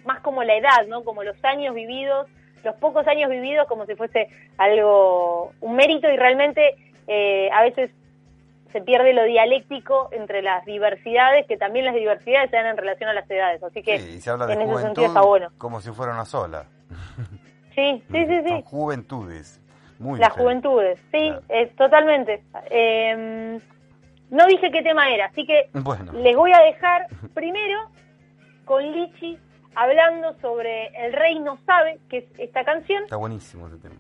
más 0.06 0.20
como 0.22 0.44
la 0.44 0.56
edad, 0.56 0.88
¿no? 0.88 1.04
Como 1.04 1.24
los 1.24 1.42
años 1.46 1.74
vividos, 1.74 2.28
los 2.64 2.76
pocos 2.76 3.08
años 3.08 3.30
vividos 3.30 3.68
como 3.68 3.86
si 3.86 3.96
fuese 3.96 4.28
algo, 4.58 5.54
un 5.62 5.76
mérito 5.76 6.10
y 6.10 6.18
realmente 6.18 6.76
eh, 7.08 7.50
a 7.54 7.62
veces 7.62 7.92
se 8.72 8.82
pierde 8.82 9.14
lo 9.14 9.24
dialéctico 9.24 10.10
entre 10.12 10.42
las 10.42 10.66
diversidades, 10.66 11.46
que 11.48 11.58
también 11.58 11.86
las 11.86 11.96
diversidades 11.96 12.50
se 12.50 12.58
dan 12.58 12.68
en 12.68 12.78
relación 12.78 13.10
a 13.10 13.14
las 13.14 13.30
edades. 13.30 13.62
Así 13.64 13.82
que 13.84 14.00
se 14.00 14.30
habla 14.30 14.48
de 14.48 14.54
en 14.54 14.62
ese 14.62 14.82
sentido 14.82 15.08
está 15.08 15.22
bueno. 15.22 15.50
Como 15.58 15.82
si 15.82 15.92
fuera 15.92 16.14
una 16.14 16.26
sola. 16.26 16.66
Sí, 17.76 18.04
sí, 18.12 18.26
sí. 18.26 18.42
sí. 18.44 18.64
juventudes. 18.66 19.62
Muy 20.00 20.20
las 20.20 20.34
juventudes, 20.34 21.00
sí, 21.12 21.32
totalmente. 21.78 22.44
Em, 22.72 23.60
no 24.32 24.46
dije 24.48 24.72
qué 24.72 24.82
tema 24.82 25.12
era, 25.12 25.26
así 25.28 25.46
que 25.46 25.70
les 26.14 26.36
voy 26.36 26.52
a 26.54 26.60
dejar 26.62 27.06
primero 27.36 27.80
con 28.66 28.84
Lichi 28.84 29.38
hablando 29.76 30.36
sobre 30.42 30.88
El 31.06 31.14
Rey 31.14 31.40
no 31.40 31.58
sabe, 31.66 32.00
que 32.10 32.18
es 32.18 32.26
esta 32.40 32.66
canción. 32.66 33.04
Está 33.04 33.16
buenísimo 33.16 33.68
ese 33.68 33.78
tema. 33.78 33.96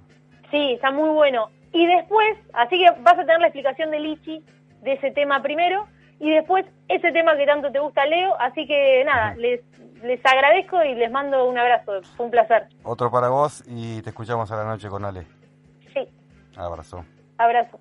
Sí, 0.51 0.73
está 0.73 0.91
muy 0.91 1.09
bueno. 1.09 1.49
Y 1.73 1.85
después, 1.85 2.37
así 2.53 2.77
que 2.77 2.89
vas 3.01 3.13
a 3.13 3.25
tener 3.25 3.39
la 3.39 3.47
explicación 3.47 3.91
de 3.91 3.99
Lichi 3.99 4.43
de 4.81 4.93
ese 4.93 5.11
tema 5.11 5.41
primero 5.41 5.87
y 6.19 6.31
después 6.31 6.65
ese 6.87 7.11
tema 7.11 7.35
que 7.35 7.45
tanto 7.45 7.71
te 7.71 7.79
gusta, 7.79 8.05
Leo. 8.05 8.35
Así 8.39 8.65
que 8.65 9.03
nada, 9.05 9.35
les, 9.35 9.61
les 10.03 10.25
agradezco 10.25 10.83
y 10.83 10.95
les 10.95 11.11
mando 11.11 11.47
un 11.47 11.57
abrazo. 11.57 12.01
Fue 12.15 12.25
un 12.25 12.31
placer. 12.31 12.67
Otro 12.83 13.11
para 13.11 13.29
vos 13.29 13.63
y 13.67 14.01
te 14.01 14.09
escuchamos 14.09 14.51
a 14.51 14.57
la 14.57 14.63
noche 14.63 14.89
con 14.89 15.05
Ale. 15.05 15.27
Sí. 15.93 16.07
Abrazo. 16.55 17.05
Abrazo. 17.37 17.79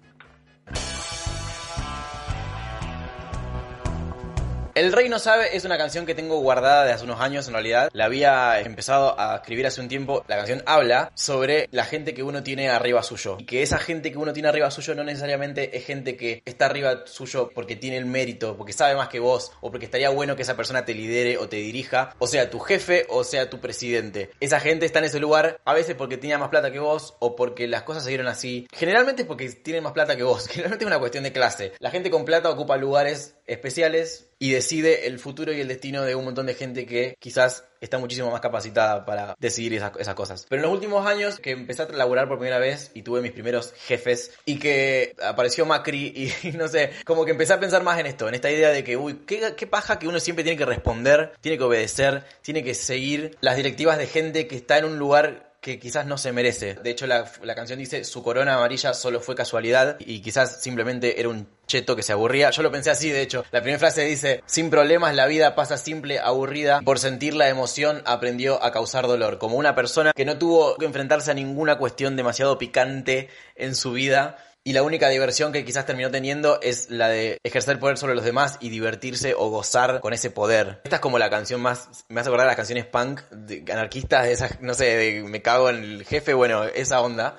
El 4.76 4.92
Rey 4.92 5.08
no 5.08 5.18
sabe 5.18 5.56
es 5.56 5.64
una 5.64 5.78
canción 5.78 6.04
que 6.04 6.14
tengo 6.14 6.38
guardada 6.40 6.84
de 6.84 6.92
hace 6.92 7.04
unos 7.04 7.18
años 7.22 7.46
en 7.46 7.54
realidad. 7.54 7.88
La 7.94 8.04
había 8.04 8.60
empezado 8.60 9.18
a 9.18 9.36
escribir 9.36 9.66
hace 9.66 9.80
un 9.80 9.88
tiempo. 9.88 10.22
La 10.28 10.36
canción 10.36 10.62
habla 10.66 11.12
sobre 11.14 11.66
la 11.72 11.86
gente 11.86 12.12
que 12.12 12.22
uno 12.22 12.42
tiene 12.42 12.68
arriba 12.68 13.02
suyo. 13.02 13.38
Y 13.40 13.46
que 13.46 13.62
esa 13.62 13.78
gente 13.78 14.12
que 14.12 14.18
uno 14.18 14.34
tiene 14.34 14.50
arriba 14.50 14.70
suyo 14.70 14.94
no 14.94 15.02
necesariamente 15.02 15.78
es 15.78 15.86
gente 15.86 16.18
que 16.18 16.42
está 16.44 16.66
arriba 16.66 17.06
suyo 17.06 17.50
porque 17.54 17.74
tiene 17.74 17.96
el 17.96 18.04
mérito, 18.04 18.58
porque 18.58 18.74
sabe 18.74 18.94
más 18.96 19.08
que 19.08 19.18
vos, 19.18 19.50
o 19.62 19.70
porque 19.70 19.86
estaría 19.86 20.10
bueno 20.10 20.36
que 20.36 20.42
esa 20.42 20.58
persona 20.58 20.84
te 20.84 20.92
lidere 20.92 21.38
o 21.38 21.48
te 21.48 21.56
dirija, 21.56 22.14
o 22.18 22.26
sea 22.26 22.50
tu 22.50 22.58
jefe 22.58 23.06
o 23.08 23.24
sea 23.24 23.48
tu 23.48 23.62
presidente. 23.62 24.28
Esa 24.40 24.60
gente 24.60 24.84
está 24.84 24.98
en 24.98 25.06
ese 25.06 25.20
lugar 25.20 25.58
a 25.64 25.72
veces 25.72 25.94
porque 25.94 26.18
tenía 26.18 26.36
más 26.36 26.50
plata 26.50 26.70
que 26.70 26.80
vos 26.80 27.14
o 27.20 27.34
porque 27.34 27.66
las 27.66 27.84
cosas 27.84 28.04
se 28.04 28.10
dieron 28.10 28.28
así. 28.28 28.68
Generalmente 28.74 29.22
es 29.22 29.28
porque 29.28 29.48
tienen 29.48 29.84
más 29.84 29.94
plata 29.94 30.16
que 30.16 30.22
vos. 30.22 30.46
Generalmente 30.50 30.84
es 30.84 30.86
una 30.86 30.98
cuestión 30.98 31.24
de 31.24 31.32
clase. 31.32 31.72
La 31.78 31.90
gente 31.90 32.10
con 32.10 32.26
plata 32.26 32.50
ocupa 32.50 32.76
lugares 32.76 33.35
especiales 33.46 34.28
y 34.38 34.50
decide 34.50 35.06
el 35.06 35.18
futuro 35.18 35.52
y 35.52 35.60
el 35.60 35.68
destino 35.68 36.02
de 36.02 36.14
un 36.14 36.24
montón 36.24 36.46
de 36.46 36.54
gente 36.54 36.86
que 36.86 37.16
quizás 37.18 37.64
está 37.80 37.98
muchísimo 37.98 38.30
más 38.30 38.40
capacitada 38.40 39.04
para 39.04 39.34
decidir 39.38 39.74
esas, 39.74 40.14
cosas. 40.14 40.46
Pero 40.48 40.60
en 40.60 40.68
los 40.68 40.74
últimos 40.74 41.06
años 41.06 41.38
que 41.38 41.52
empecé 41.52 41.82
a 41.82 41.88
laburar 41.88 42.28
por 42.28 42.38
primera 42.38 42.58
vez 42.58 42.90
y 42.94 43.02
tuve 43.02 43.20
mis 43.20 43.32
primeros 43.32 43.72
jefes 43.86 44.32
y 44.44 44.58
que 44.58 45.14
apareció 45.22 45.64
Macri 45.66 46.32
y, 46.42 46.52
no 46.56 46.68
sé, 46.68 46.90
como 47.04 47.24
que 47.24 47.30
empecé 47.30 47.52
a 47.52 47.60
pensar 47.60 47.82
más 47.82 47.98
en 47.98 48.06
esto, 48.06 48.28
en 48.28 48.34
esta 48.34 48.50
idea 48.50 48.70
de 48.70 48.84
que, 48.84 48.96
uy, 48.96 49.22
qué, 49.26 49.54
qué 49.56 49.66
paja 49.66 49.98
que 49.98 50.08
uno 50.08 50.20
siempre 50.20 50.44
tiene 50.44 50.58
que 50.58 50.66
responder, 50.66 51.32
tiene 51.40 51.58
que 51.58 51.64
obedecer, 51.64 52.24
tiene 52.42 52.62
que 52.62 52.74
seguir 52.74 53.36
las 53.40 53.56
directivas 53.56 53.98
de 53.98 54.06
gente 54.06 54.46
que 54.46 54.56
está 54.56 54.78
en 54.78 54.86
un 54.86 54.98
lugar 54.98 55.45
que 55.66 55.80
quizás 55.80 56.06
no 56.06 56.16
se 56.16 56.30
merece. 56.30 56.74
De 56.74 56.90
hecho, 56.90 57.08
la, 57.08 57.24
canción 57.56 57.80
dice, 57.80 58.04
su 58.04 58.22
corona 58.22 58.54
amarilla 58.54 58.94
solo 58.94 59.20
fue 59.20 59.34
casualidad 59.34 59.96
y 59.98 60.20
quizás 60.20 60.62
simplemente 60.62 61.18
era 61.18 61.28
un 61.28 61.48
cheto 61.66 61.96
que 61.96 62.04
se 62.04 62.12
aburría. 62.12 62.50
Yo 62.50 62.62
lo 62.62 62.70
pensé 62.70 62.90
así, 62.90 63.10
de 63.10 63.20
hecho. 63.20 63.44
La 63.50 63.62
primera 63.62 63.80
frase 63.80 64.02
dice, 64.02 64.44
sin 64.46 64.70
problemas 64.70 65.16
la 65.16 65.26
vida 65.26 65.56
pasa 65.56 65.76
simple, 65.76 66.20
aburrida. 66.20 66.82
Por 66.82 67.00
sentir 67.00 67.34
la 67.34 67.48
emoción 67.48 68.00
aprendió 68.06 68.62
a 68.62 68.70
causar 68.70 69.08
dolor. 69.08 69.38
Como 69.38 69.56
una 69.56 69.74
persona 69.74 70.12
que 70.14 70.24
no 70.24 70.38
tuvo 70.38 70.76
que 70.76 70.86
enfrentarse 70.86 71.32
a 71.32 71.34
ninguna 71.34 71.78
cuestión 71.78 72.14
demasiado 72.14 72.58
picante 72.58 73.28
en 73.56 73.74
su 73.74 73.90
vida 73.90 74.38
y 74.66 74.72
la 74.72 74.82
única 74.82 75.08
diversión 75.08 75.52
que 75.52 75.64
quizás 75.64 75.86
terminó 75.86 76.10
teniendo 76.10 76.60
es 76.60 76.90
la 76.90 77.08
de 77.08 77.38
ejercer 77.44 77.78
poder 77.78 77.98
sobre 77.98 78.16
los 78.16 78.24
demás 78.24 78.58
y 78.58 78.68
divertirse 78.68 79.32
o 79.38 79.48
gozar 79.48 80.00
con 80.00 80.12
ese 80.12 80.28
poder. 80.28 80.80
Esta 80.82 80.96
es 80.96 81.00
como 81.00 81.20
la 81.20 81.30
canción 81.30 81.60
más, 81.60 82.04
me 82.08 82.20
hace 82.20 82.30
acordar 82.30 82.48
las 82.48 82.56
canciones 82.56 82.84
punk, 82.84 83.20
de 83.30 83.64
anarquistas, 83.72 84.26
esas, 84.26 84.60
no 84.60 84.74
sé, 84.74 84.96
de 84.96 85.22
me 85.22 85.40
cago 85.40 85.70
en 85.70 85.76
el 85.76 86.04
jefe, 86.04 86.34
bueno, 86.34 86.64
esa 86.64 87.00
onda. 87.00 87.36